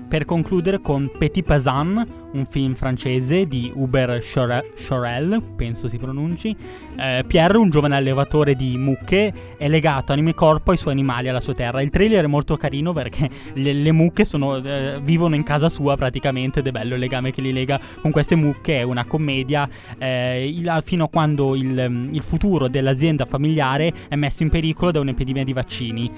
Per 0.08 0.24
concludere 0.24 0.80
con 0.80 1.10
Petit 1.18 1.44
Paysan, 1.44 2.06
un 2.32 2.46
film 2.46 2.74
francese 2.74 3.46
di 3.46 3.70
Hubert 3.74 4.24
Chore- 4.32 4.72
Chorel, 4.88 5.42
penso 5.54 5.86
si 5.86 5.98
pronunci. 5.98 6.56
Eh, 6.96 7.24
Pierre, 7.26 7.58
un 7.58 7.68
giovane 7.68 7.94
allevatore 7.94 8.54
di 8.54 8.78
mucche, 8.78 9.54
è 9.58 9.68
legato 9.68 10.12
anime 10.12 10.30
e 10.30 10.34
corpo 10.34 10.70
ai 10.70 10.78
suoi 10.78 10.94
animali, 10.94 11.28
alla 11.28 11.40
sua 11.40 11.54
terra. 11.54 11.82
Il 11.82 11.90
trailer 11.90 12.24
è 12.24 12.26
molto 12.26 12.56
carino 12.56 12.94
perché 12.94 13.28
le, 13.52 13.74
le 13.74 13.92
mucche 13.92 14.24
sono, 14.24 14.56
eh, 14.56 14.98
vivono 15.02 15.34
in 15.34 15.42
casa 15.42 15.68
sua 15.68 15.94
praticamente 15.94 16.60
ed 16.60 16.66
è 16.66 16.70
bello 16.70 16.94
il 16.94 17.00
legame 17.00 17.30
che 17.30 17.42
li 17.42 17.52
lega 17.52 17.78
con 18.00 18.10
queste 18.10 18.34
mucche. 18.34 18.78
È 18.78 18.82
una 18.82 19.04
commedia 19.04 19.68
eh, 19.98 20.48
il- 20.48 20.80
fino 20.84 21.04
a 21.04 21.08
quando 21.10 21.54
il, 21.54 21.84
mm, 21.86 22.14
il 22.14 22.22
futuro 22.22 22.68
dell'azienda 22.68 23.26
familiare 23.26 23.92
è 24.08 24.16
messo 24.16 24.42
in 24.42 24.48
pericolo 24.48 24.90
da 24.90 25.00
un'epidemia 25.00 25.44
di 25.44 25.52
vaccini. 25.52 26.10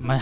Ma 0.00 0.18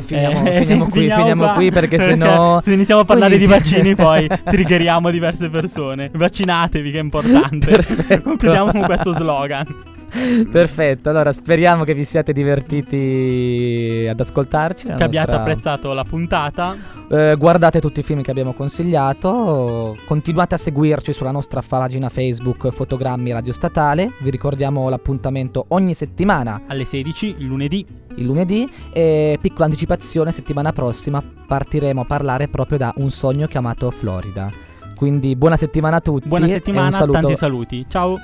Finiamo, 0.00 0.46
eh, 0.48 0.60
finiamo 0.60 0.86
qui, 0.86 1.10
finiamo 1.10 1.52
qui 1.52 1.70
perché 1.70 1.98
sennò... 2.00 2.60
se 2.60 2.72
iniziamo 2.72 3.02
a 3.02 3.04
parlare 3.04 3.36
di 3.36 3.46
vaccini 3.46 3.94
poi 3.94 4.28
triggeriamo 4.44 5.10
diverse 5.10 5.48
persone. 5.48 6.10
Vaccinatevi 6.12 6.90
che 6.90 6.98
è 6.98 7.02
importante. 7.02 7.70
Perfetto. 7.70 8.22
Concludiamo 8.22 8.70
con 8.70 8.82
questo 8.82 9.12
slogan. 9.12 9.92
Perfetto, 10.50 11.08
allora 11.10 11.32
speriamo 11.32 11.84
che 11.84 11.94
vi 11.94 12.04
siate 12.04 12.32
divertiti 12.32 14.06
ad 14.08 14.18
ascoltarci. 14.20 14.86
Che 14.86 14.92
abbiate 14.92 15.32
nostra- 15.32 15.40
apprezzato 15.40 15.92
la 15.92 16.04
puntata. 16.04 16.76
Eh, 17.08 17.34
guardate 17.36 17.80
tutti 17.80 18.00
i 18.00 18.02
film 18.02 18.22
che 18.22 18.30
abbiamo 18.30 18.52
consigliato, 18.54 19.96
continuate 20.06 20.54
a 20.54 20.58
seguirci 20.58 21.12
sulla 21.12 21.30
nostra 21.30 21.62
pagina 21.66 22.08
Facebook 22.08 22.70
Fotogrammi 22.70 23.32
Radio 23.32 23.52
Statale, 23.52 24.10
vi 24.20 24.30
ricordiamo 24.30 24.88
l'appuntamento 24.88 25.66
ogni 25.68 25.94
settimana 25.94 26.62
Alle 26.66 26.84
16 26.84 27.34
il 27.38 27.46
lunedì. 27.46 27.84
il 28.14 28.24
lunedì 28.24 28.70
e 28.92 29.38
piccola 29.40 29.66
anticipazione, 29.66 30.32
settimana 30.32 30.72
prossima 30.72 31.22
partiremo 31.46 32.00
a 32.00 32.04
parlare 32.04 32.48
proprio 32.48 32.78
da 32.78 32.92
un 32.96 33.10
sogno 33.10 33.46
chiamato 33.46 33.90
Florida. 33.90 34.50
Quindi 34.94 35.36
buona 35.36 35.56
settimana 35.56 35.96
a 35.96 36.00
tutti 36.00 36.28
Buona 36.28 36.44
e 36.46 36.48
un 36.48 36.54
settimana, 36.54 36.90
saluto 36.90 37.20
tanti 37.20 37.36
saluti. 37.36 37.84
Ciao. 37.88 38.16